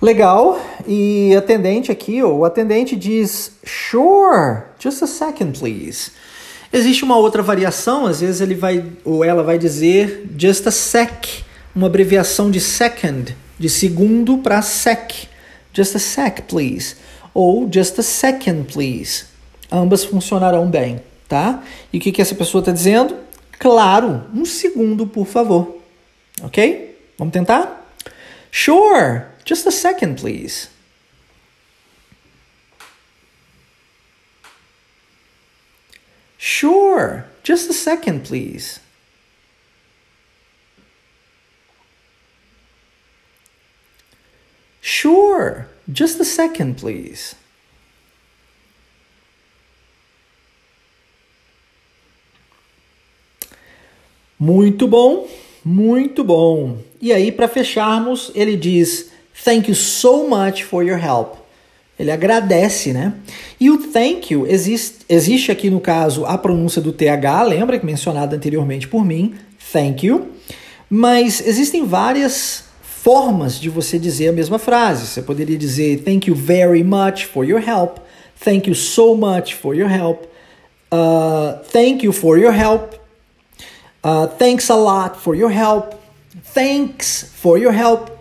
Legal. 0.05 0.61
E 0.87 1.35
atendente 1.35 1.91
aqui, 1.91 2.21
o 2.21 2.45
atendente 2.45 2.95
diz 2.95 3.53
sure, 3.65 4.61
just 4.77 5.01
a 5.01 5.07
second, 5.07 5.57
please. 5.57 6.11
Existe 6.71 7.03
uma 7.03 7.17
outra 7.17 7.41
variação, 7.41 8.05
às 8.05 8.21
vezes 8.21 8.39
ele 8.39 8.53
vai 8.53 8.85
ou 9.03 9.23
ela 9.23 9.41
vai 9.41 9.57
dizer 9.57 10.29
just 10.37 10.67
a 10.67 10.71
sec, 10.71 11.25
uma 11.75 11.87
abreviação 11.87 12.51
de 12.51 12.59
second, 12.59 13.35
de 13.57 13.67
segundo 13.67 14.37
para 14.37 14.61
sec. 14.61 15.11
Just 15.73 15.95
a 15.95 15.99
sec, 15.99 16.41
please. 16.41 16.97
Ou 17.33 17.67
just 17.71 17.97
a 17.97 18.03
second, 18.03 18.71
please. 18.71 19.25
Ambas 19.71 20.05
funcionarão 20.05 20.69
bem, 20.69 21.01
tá? 21.27 21.63
E 21.91 21.97
o 21.97 21.99
que, 21.99 22.11
que 22.11 22.21
essa 22.21 22.35
pessoa 22.35 22.59
está 22.59 22.71
dizendo? 22.71 23.15
Claro, 23.57 24.25
um 24.35 24.45
segundo, 24.45 25.07
por 25.07 25.25
favor. 25.25 25.79
Ok? 26.43 26.95
Vamos 27.17 27.33
tentar? 27.33 27.89
Sure, 28.51 29.23
just 29.45 29.65
a 29.67 29.71
second, 29.71 30.17
please. 30.17 30.69
Sure, 36.37 37.25
just 37.43 37.69
a 37.69 37.73
second, 37.73 38.25
please. 38.25 38.79
Sure, 44.81 45.67
just 45.91 46.19
a 46.19 46.25
second, 46.25 46.77
please. 46.77 47.35
Muito 54.37 54.87
bom, 54.87 55.27
muito 55.63 56.23
bom. 56.23 56.83
E 57.01 57.11
aí, 57.11 57.31
para 57.31 57.47
fecharmos, 57.47 58.31
ele 58.35 58.55
diz: 58.55 59.11
Thank 59.43 59.67
you 59.67 59.75
so 59.75 60.27
much 60.27 60.63
for 60.63 60.83
your 60.83 60.97
help. 60.97 61.37
Ele 61.97 62.11
agradece, 62.11 62.91
né? 62.91 63.13
E 63.59 63.69
o 63.69 63.77
thank 63.77 64.33
you 64.33 64.45
existe, 64.47 65.05
existe 65.07 65.51
aqui 65.51 65.69
no 65.69 65.79
caso 65.79 66.25
a 66.25 66.37
pronúncia 66.37 66.81
do 66.81 66.91
TH, 66.91 67.43
lembra 67.47 67.79
que 67.79 67.85
mencionada 67.85 68.35
anteriormente 68.35 68.87
por 68.87 69.05
mim, 69.05 69.35
thank 69.71 70.05
you. 70.05 70.27
Mas 70.89 71.45
existem 71.45 71.85
várias 71.85 72.65
formas 72.81 73.59
de 73.59 73.69
você 73.69 73.97
dizer 73.97 74.29
a 74.29 74.33
mesma 74.33 74.59
frase. 74.59 75.07
Você 75.07 75.21
poderia 75.21 75.57
dizer 75.57 76.01
thank 76.03 76.27
you 76.27 76.35
very 76.35 76.83
much 76.83 77.25
for 77.25 77.45
your 77.45 77.61
help, 77.61 77.99
thank 78.43 78.67
you 78.67 78.75
so 78.75 79.15
much 79.15 79.55
for 79.55 79.73
your 79.73 79.89
help, 79.89 80.25
uh, 80.91 81.63
thank 81.71 82.03
you 82.03 82.11
for 82.11 82.37
your 82.37 82.51
help, 82.51 82.95
uh, 84.03 84.27
thanks 84.37 84.69
a 84.69 84.75
lot 84.75 85.17
for 85.17 85.33
your 85.33 85.51
help, 85.51 85.95
thanks 86.53 87.31
for 87.41 87.57
your 87.57 87.71
help. 87.71 88.14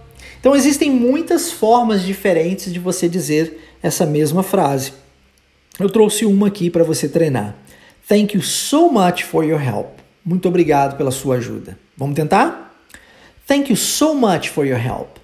Então 0.45 0.55
existem 0.55 0.91
muitas 0.91 1.51
formas 1.51 2.03
diferentes 2.03 2.71
de 2.71 2.79
você 2.79 3.09
dizer 3.09 3.77
essa 3.83 4.05
mesma 4.05 4.43
frase. 4.43 4.93
Eu 5.81 5.89
trouxe 5.89 6.27
uma 6.27 6.49
aqui 6.49 6.69
para 6.69 6.85
você 6.85 7.09
treinar. 7.09 7.57
Thank 8.07 8.37
you 8.37 8.43
so 8.43 8.93
much 8.93 9.25
for 9.25 9.43
your 9.43 9.59
help. 9.59 10.01
Muito 10.23 10.47
obrigado 10.47 10.99
pela 10.99 11.11
sua 11.11 11.37
ajuda. 11.37 11.79
Vamos 11.97 12.15
tentar? 12.15 12.77
Thank 13.47 13.71
you 13.71 13.77
so 13.79 14.15
much 14.15 14.51
for 14.51 14.67
your 14.67 14.79
help. 14.79 15.17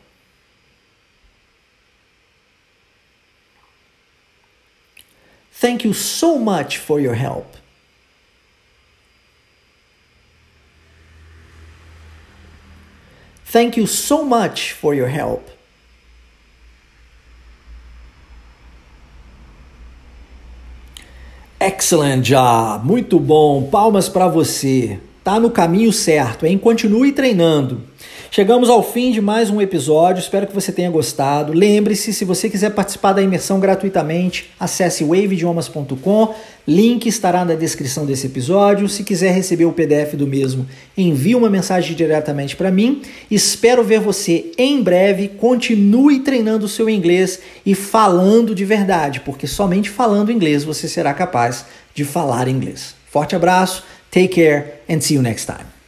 Thank 5.61 5.87
you 5.87 5.93
so 5.93 6.39
much 6.39 6.79
for 6.79 6.99
your 6.99 7.15
help. 7.15 7.60
Thank 13.51 13.77
you 13.77 13.87
so 13.87 14.25
much 14.25 14.73
for 14.75 14.95
your 14.95 15.09
help. 15.09 15.43
Excellent 21.59 22.23
job, 22.23 22.87
muito 22.87 23.19
bom. 23.19 23.69
Palmas 23.69 24.09
para 24.09 24.29
você. 24.29 25.01
Tá 25.25 25.39
no 25.39 25.51
caminho 25.51 25.93
certo, 25.93 26.47
hein? 26.47 26.57
Continue 26.57 27.13
treinando. 27.13 27.83
Chegamos 28.33 28.71
ao 28.71 28.81
fim 28.81 29.11
de 29.11 29.21
mais 29.21 29.51
um 29.51 29.61
episódio, 29.61 30.21
espero 30.21 30.47
que 30.47 30.55
você 30.55 30.71
tenha 30.71 30.89
gostado. 30.89 31.53
Lembre-se, 31.53 32.15
se 32.15 32.25
você 32.25 32.49
quiser 32.49 32.71
participar 32.71 33.13
da 33.13 33.21
imersão 33.21 33.59
gratuitamente, 33.59 34.53
acesse 34.59 35.03
waveidiomas.com, 35.03 36.35
link 36.65 37.09
estará 37.09 37.45
na 37.45 37.57
descrição 37.57 38.07
desse 38.07 38.29
episódio. 38.29 38.89
Se 38.89 39.03
quiser 39.03 39.33
receber 39.33 39.65
o 39.65 39.73
PDF 39.73 40.15
do 40.15 40.29
mesmo, 40.29 40.65
envie 40.97 41.35
uma 41.35 41.51
mensagem 41.51 41.97
diretamente 41.97 42.55
para 42.55 42.71
mim. 42.71 43.03
Espero 43.29 43.83
ver 43.83 43.99
você 43.99 44.53
em 44.57 44.81
breve. 44.81 45.27
Continue 45.27 46.21
treinando 46.21 46.67
o 46.67 46.69
seu 46.69 46.89
inglês 46.89 47.41
e 47.67 47.75
falando 47.75 48.55
de 48.55 48.65
verdade, 48.65 49.19
porque 49.19 49.49
somente 49.49 49.91
falando 49.91 50.31
inglês 50.31 50.63
você 50.63 50.87
será 50.87 51.13
capaz 51.13 51.65
de 51.93 52.05
falar 52.05 52.47
inglês. 52.47 52.95
Forte 53.11 53.35
abraço, 53.35 53.83
take 54.09 54.37
care 54.41 54.75
and 54.89 55.01
see 55.01 55.17
you 55.17 55.23
next 55.23 55.47
time. 55.47 55.80